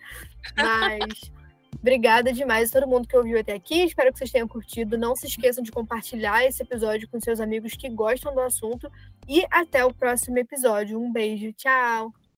Mas 0.54 1.32
obrigada 1.80 2.30
demais 2.30 2.68
a 2.68 2.78
todo 2.78 2.90
mundo 2.90 3.08
que 3.08 3.16
ouviu 3.16 3.40
até 3.40 3.54
aqui. 3.54 3.84
Espero 3.84 4.12
que 4.12 4.18
vocês 4.18 4.30
tenham 4.30 4.46
curtido. 4.46 4.98
Não 4.98 5.16
se 5.16 5.26
esqueçam 5.26 5.64
de 5.64 5.72
compartilhar 5.72 6.44
esse 6.44 6.62
episódio 6.62 7.08
com 7.08 7.18
seus 7.22 7.40
amigos 7.40 7.72
que 7.72 7.88
gostam 7.88 8.34
do 8.34 8.40
assunto. 8.40 8.92
E 9.26 9.46
até 9.50 9.82
o 9.82 9.94
próximo 9.94 10.36
episódio. 10.38 11.00
Um 11.00 11.10
beijo. 11.10 11.54
Tchau. 11.54 12.12